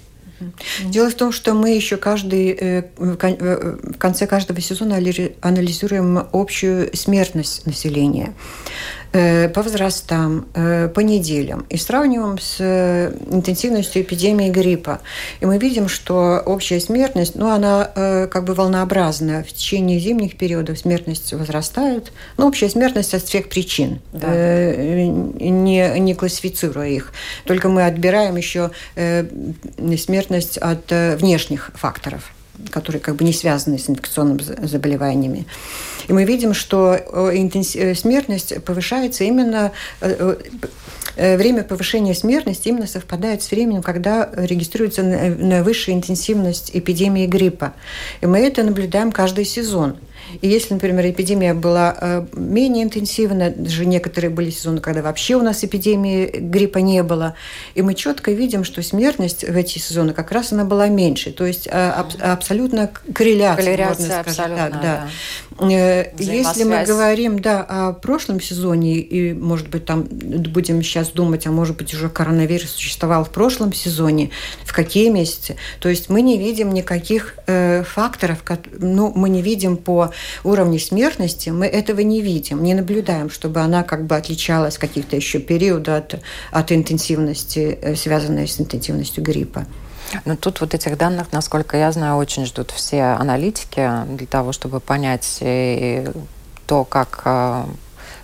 Дело 0.85 1.11
в 1.11 1.15
том, 1.15 1.33
что 1.33 1.55
мы 1.55 1.71
еще 1.71 1.97
каждый, 1.97 2.51
э, 2.51 2.85
в 2.97 3.99
конце 3.99 4.27
каждого 4.27 4.61
сезона 4.61 4.99
анализируем 5.41 6.27
общую 6.33 6.95
смертность 6.97 7.67
населения. 7.67 8.35
Э, 9.15 9.51
по 9.51 9.63
возрастам, 9.63 10.47
э, 10.55 10.89
по 10.89 11.01
неделям 11.01 11.67
и 11.69 11.77
сравниваем 11.77 12.39
с 12.39 12.57
э, 12.61 13.13
интенсивностью 13.31 14.01
эпидемии 14.01 14.49
гриппа. 14.49 15.01
И 15.41 15.45
мы 15.45 15.59
видим, 15.59 15.89
что 15.89 16.43
общая 16.47 16.81
смертность, 16.81 17.35
ну, 17.35 17.51
она 17.51 17.91
как 17.95 18.45
бы 18.45 18.55
волнообразная. 18.55 19.43
В 19.45 19.53
течение 19.53 19.99
зимних 19.99 20.37
периодов 20.37 20.79
смертность 20.79 21.33
возрастает. 21.35 22.13
Ну, 22.39 22.49
общая 22.49 22.71
смертность 22.71 23.13
от 23.13 23.23
всех 23.23 23.49
причин, 23.49 24.01
да. 24.13 24.29
не, 24.33 25.99
не 25.99 26.15
классифицируя 26.15 26.89
их. 26.89 27.13
Только 27.45 27.69
мы 27.69 27.85
отбираем 27.85 28.37
еще 28.37 28.71
смертность 28.97 30.59
от 30.59 30.91
внешних 30.91 31.71
факторов 31.75 32.33
которые 32.71 33.01
как 33.01 33.17
бы 33.17 33.25
не 33.25 33.33
связаны 33.33 33.79
с 33.79 33.89
инфекционными 33.89 34.43
заболеваниями. 34.67 35.47
И 36.09 36.13
мы 36.13 36.25
видим, 36.25 36.55
что 36.55 36.95
э, 36.95 37.49
э, 37.75 37.95
смертность 37.95 38.63
повышается 38.65 39.25
именно 39.25 39.73
э, 40.01 40.37
время 41.17 41.63
повышения 41.63 42.15
смертности 42.15 42.69
именно 42.69 42.87
совпадает 42.87 43.43
с 43.43 43.51
временем, 43.51 43.83
когда 43.83 44.31
регистрируется 44.35 45.03
наивысшая 45.03 45.95
интенсивность 45.95 46.71
эпидемии 46.75 47.27
гриппа. 47.27 47.75
И 48.21 48.27
мы 48.27 48.39
это 48.39 48.63
наблюдаем 48.63 49.13
каждый 49.13 49.45
сезон. 49.45 49.97
И 50.41 50.49
если, 50.49 50.75
например, 50.75 51.09
эпидемия 51.11 51.55
была 51.55 51.97
э, 52.01 52.27
менее 52.35 52.85
интенсивна, 52.85 53.51
даже 53.51 53.87
некоторые 53.87 54.31
были 54.31 54.51
сезоны, 54.51 54.81
когда 54.81 55.03
вообще 55.03 55.37
у 55.37 55.43
нас 55.43 55.65
эпидемии 55.65 56.27
гриппа 56.27 56.79
не 56.79 57.03
было, 57.03 57.35
и 57.75 57.83
мы 57.83 57.95
четко 57.95 58.33
видим, 58.33 58.65
что 58.65 58.83
смертность 58.83 59.45
в 59.45 59.57
эти 59.57 59.79
сезоны 59.79 60.13
как 60.13 60.33
раз 60.33 60.53
она 60.53 60.65
была 60.65 60.89
меньше. 60.89 61.33
То 61.33 61.47
есть 61.47 61.67
э, 61.67 61.71
аб- 61.71 62.21
абсолютно 62.21 62.91
корреляция, 63.15 63.65
корреляция 63.65 64.17
можно 64.19 64.33
сказать. 64.33 64.57
Так, 64.57 64.73
да. 64.73 64.81
да. 64.81 65.09
Э, 65.61 66.13
если 66.19 66.65
мы 66.65 66.85
говорим 66.85 67.39
да, 67.41 67.63
о 67.63 67.93
прошлом 67.93 68.41
сезоне, 68.41 68.99
и, 68.99 69.33
может 69.33 69.69
быть, 69.69 69.85
там 69.85 70.05
будем 70.05 70.83
сейчас 70.83 71.09
думать, 71.09 71.47
а 71.47 71.51
может 71.51 71.77
быть, 71.77 71.95
уже 71.95 72.09
коронавирус 72.09 72.71
существовал 72.71 73.25
в 73.25 73.31
прошлом 73.31 73.73
сезоне, 73.73 74.31
в 74.65 74.73
какие 74.73 75.11
месяцы, 75.11 75.57
то 75.81 75.89
есть 75.89 76.09
мы 76.09 76.23
не 76.23 76.39
видим 76.39 76.73
никаких 76.73 77.35
э, 77.47 77.83
факторов, 77.85 78.43
ну, 78.79 79.13
мы 79.15 79.29
не 79.29 79.43
видим 79.43 79.77
по 79.77 80.13
уровне 80.45 80.79
смертности, 80.79 81.51
мы 81.51 81.67
этого 81.67 82.01
не 82.01 82.21
видим, 82.21 82.63
не 82.63 82.75
наблюдаем, 82.75 83.31
чтобы 83.31 83.61
она 83.61 83.83
как 83.83 84.07
бы 84.07 84.17
отличалась 84.17 84.79
каких-то 84.79 85.17
еще 85.17 85.39
периодов 85.39 85.97
от, 85.97 86.15
от 86.51 86.73
интенсивности, 86.73 87.79
э, 87.81 87.95
связанной 87.97 88.47
с 88.49 88.61
интенсивностью 88.61 89.23
гриппа. 89.23 89.67
Но 90.25 90.37
тут 90.37 90.61
вот 90.61 90.75
этих 90.75 90.99
данных, 90.99 91.33
насколько 91.33 91.77
я 91.77 91.91
знаю, 91.93 92.17
очень 92.17 92.45
ждут 92.45 92.71
все 92.71 93.03
аналитики 93.03 93.89
для 94.09 94.27
того, 94.27 94.53
чтобы 94.53 94.81
понять 94.81 95.39
э, 95.41 96.13
то, 96.67 96.85
как 96.85 97.23
э, 97.25 97.65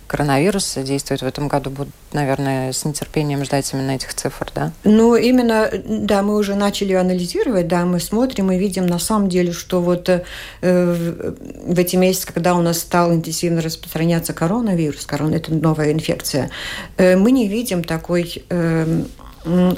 коронавируса 0.08 0.82
действует 0.82 1.22
в 1.22 1.26
этом 1.26 1.46
году, 1.46 1.70
будут, 1.70 1.94
наверное, 2.12 2.72
с 2.72 2.84
нетерпением 2.84 3.44
ждать 3.44 3.72
именно 3.72 3.92
этих 3.92 4.14
цифр, 4.14 4.50
да? 4.54 4.72
Ну, 4.82 5.14
именно, 5.14 5.70
да, 5.86 6.22
мы 6.22 6.36
уже 6.36 6.54
начали 6.54 6.94
анализировать, 6.94 7.68
да, 7.68 7.84
мы 7.84 8.00
смотрим 8.00 8.50
и 8.50 8.58
видим 8.58 8.86
на 8.86 8.98
самом 8.98 9.28
деле, 9.28 9.52
что 9.52 9.80
вот 9.80 10.08
э, 10.08 10.24
в 10.60 11.78
эти 11.78 11.96
месяцы, 11.96 12.32
когда 12.32 12.54
у 12.54 12.62
нас 12.62 12.78
стал 12.78 13.12
интенсивно 13.12 13.60
распространяться 13.60 14.32
коронавирус, 14.32 15.06
корона, 15.06 15.36
это 15.36 15.54
новая 15.54 15.92
инфекция, 15.92 16.50
э, 16.96 17.16
мы 17.16 17.30
не 17.30 17.46
видим 17.46 17.84
такой 17.84 18.42
э, 18.48 19.04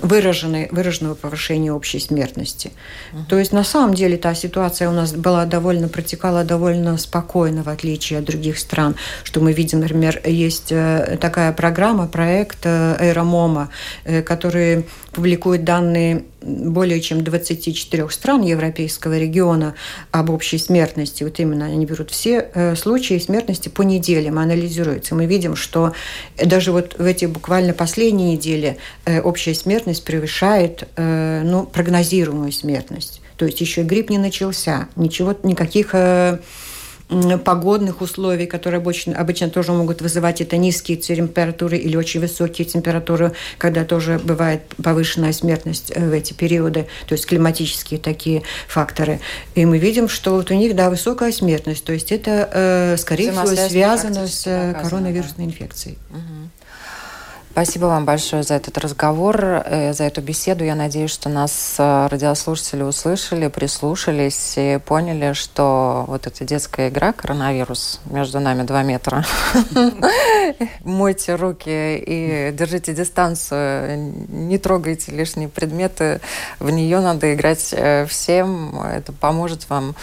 выраженной, 0.03 0.69
выраженного 0.71 1.15
повышения 1.15 1.73
общей 1.73 2.01
смертности. 2.01 2.73
Uh-huh. 3.13 3.27
То 3.29 3.39
есть 3.39 3.53
на 3.53 3.65
самом 3.65 3.95
деле 3.95 4.17
та 4.17 4.35
ситуация 4.35 4.89
у 4.89 4.93
нас 4.93 5.13
была 5.13 5.47
довольно, 5.47 5.89
протекала 5.89 6.45
довольно 6.45 6.99
спокойно, 6.99 7.63
в 7.63 7.69
отличие 7.69 8.19
от 8.19 8.25
других 8.25 8.59
стран, 8.59 8.97
что 9.25 9.41
мы 9.41 9.53
видим, 9.53 9.81
например, 9.81 10.21
есть 10.25 10.73
э, 10.73 11.19
такая 11.21 11.53
программа, 11.53 12.07
проект 12.07 12.67
Эйромома, 12.67 13.71
э, 14.05 14.23
который 14.23 14.87
публикует 15.13 15.65
данные 15.65 16.25
более 16.43 17.01
чем 17.01 17.23
24 17.23 18.09
стран 18.11 18.43
европейского 18.43 19.19
региона 19.19 19.75
об 20.11 20.31
общей 20.31 20.59
смертности. 20.59 21.25
Вот 21.25 21.39
именно 21.39 21.67
они 21.67 21.85
берут 21.85 22.11
все 22.11 22.49
э, 22.55 22.77
случаи 22.77 23.19
смертности 23.19 23.69
по 23.69 23.83
неделям, 23.83 24.39
анализируются. 24.39 25.15
Мы 25.15 25.27
видим, 25.27 25.57
что 25.57 25.93
даже 26.43 26.73
вот 26.73 26.99
в 26.99 27.05
эти 27.05 27.27
буквально 27.27 27.73
последние 27.73 28.33
недели 28.33 28.79
э, 29.05 29.21
общая 29.21 29.55
смертность 29.55 30.05
превышает 30.05 30.89
э, 30.97 31.43
ну, 31.45 31.67
прогнозируемую 31.67 32.53
смертность. 32.53 33.21
То 33.37 33.47
есть 33.47 33.61
еще 33.61 33.83
грипп 33.83 34.11
не 34.11 34.19
начался, 34.19 34.89
ничего, 34.97 35.35
никаких 35.43 35.95
погодных 37.45 38.01
условий, 38.01 38.47
которые 38.47 38.79
обычно, 38.79 39.17
обычно 39.17 39.51
тоже 39.51 39.73
могут 39.73 40.01
вызывать 40.01 40.41
это 40.41 40.57
низкие 40.57 40.97
температуры 40.97 41.77
или 41.77 41.97
очень 41.97 42.21
высокие 42.21 42.67
температуры, 42.67 43.33
когда 43.59 43.85
тоже 43.85 44.21
бывает 44.23 44.63
повышенная 44.83 45.33
смертность 45.33 45.93
э, 45.95 46.09
в 46.09 46.13
эти 46.13 46.33
периоды, 46.33 46.87
то 47.07 47.15
есть 47.15 47.27
климатические 47.27 47.99
такие 47.99 48.43
факторы. 48.69 49.21
И 49.55 49.65
мы 49.67 49.79
видим, 49.79 50.09
что 50.09 50.33
вот 50.33 50.51
у 50.51 50.55
них, 50.55 50.77
да, 50.77 50.91
высокая 50.91 51.33
смертность, 51.33 51.85
то 51.85 51.93
есть 51.93 52.13
это, 52.13 52.49
э, 52.53 52.97
скорее 52.97 53.33
всего, 53.33 53.47
связано 53.47 54.27
с 54.27 54.47
э, 54.47 54.75
коронавирусной 54.81 55.47
да. 55.47 55.53
инфекцией. 55.53 55.99
Угу. 56.11 56.60
Спасибо 57.53 57.87
вам 57.87 58.05
большое 58.05 58.45
за 58.45 58.55
этот 58.55 58.79
разговор, 58.79 59.45
э, 59.45 59.93
за 59.93 60.05
эту 60.05 60.23
беседу. 60.23 60.65
Я 60.65 60.77
надеюсь, 60.77 61.11
что 61.11 61.29
нас 61.29 61.75
э, 61.79 62.07
радиослушатели 62.07 62.83
услышали, 62.83 63.49
прислушались 63.49 64.55
и 64.57 64.79
поняли, 64.79 65.33
что 65.33 66.05
вот 66.07 66.29
эта 66.29 66.45
детская 66.45 66.91
игра 66.91 67.13
«Коронавирус» 67.13 68.01
между 68.05 68.39
нами 68.39 68.63
два 68.63 68.85
метра. 68.85 69.25
Мойте 70.85 71.35
руки 71.35 71.97
и 71.97 72.53
держите 72.53 72.95
дистанцию, 72.95 74.15
не 74.29 74.59
трогайте 74.59 75.11
лишние 75.11 75.49
предметы. 75.49 76.21
В 76.61 76.71
нее 76.71 77.01
надо 77.01 77.35
играть 77.35 77.71
э, 77.73 78.07
всем. 78.07 78.81
Это 78.81 79.13
поможет 79.13 79.69
вам 79.69 79.97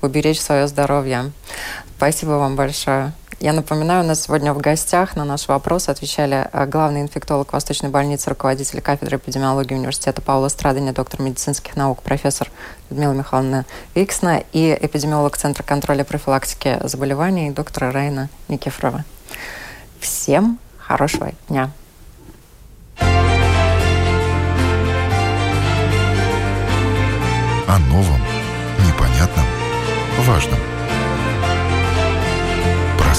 уберечь 0.00 0.40
свое 0.40 0.68
здоровье. 0.68 1.32
Спасибо 1.96 2.32
вам 2.32 2.54
большое. 2.54 3.12
Я 3.40 3.52
напоминаю, 3.52 4.04
у 4.04 4.06
нас 4.06 4.22
сегодня 4.22 4.52
в 4.54 4.58
гостях 4.58 5.16
на 5.16 5.24
наш 5.24 5.48
вопрос 5.48 5.88
отвечали 5.88 6.48
э, 6.52 6.66
главный 6.66 7.00
инфектолог 7.02 7.52
Восточной 7.52 7.88
больницы, 7.88 8.30
руководитель 8.30 8.80
кафедры 8.80 9.16
эпидемиологии 9.16 9.74
университета 9.74 10.22
Паула 10.22 10.48
Страдания, 10.48 10.92
доктор 10.92 11.20
медицинских 11.20 11.76
наук, 11.76 12.02
профессор 12.02 12.50
Людмила 12.90 13.12
Михайловна 13.12 13.66
Виксна 13.94 14.42
и 14.52 14.78
эпидемиолог 14.80 15.36
Центра 15.36 15.62
контроля 15.62 16.02
и 16.02 16.06
профилактики 16.06 16.78
заболеваний 16.84 17.50
доктор 17.50 17.94
Рейна 17.94 18.28
Никифорова. 18.48 19.04
Всем 20.00 20.58
хорошего 20.78 21.32
дня! 21.48 21.70
О 27.66 27.78
новом, 27.78 28.20
непонятном, 28.86 29.46
важном– 30.26 30.60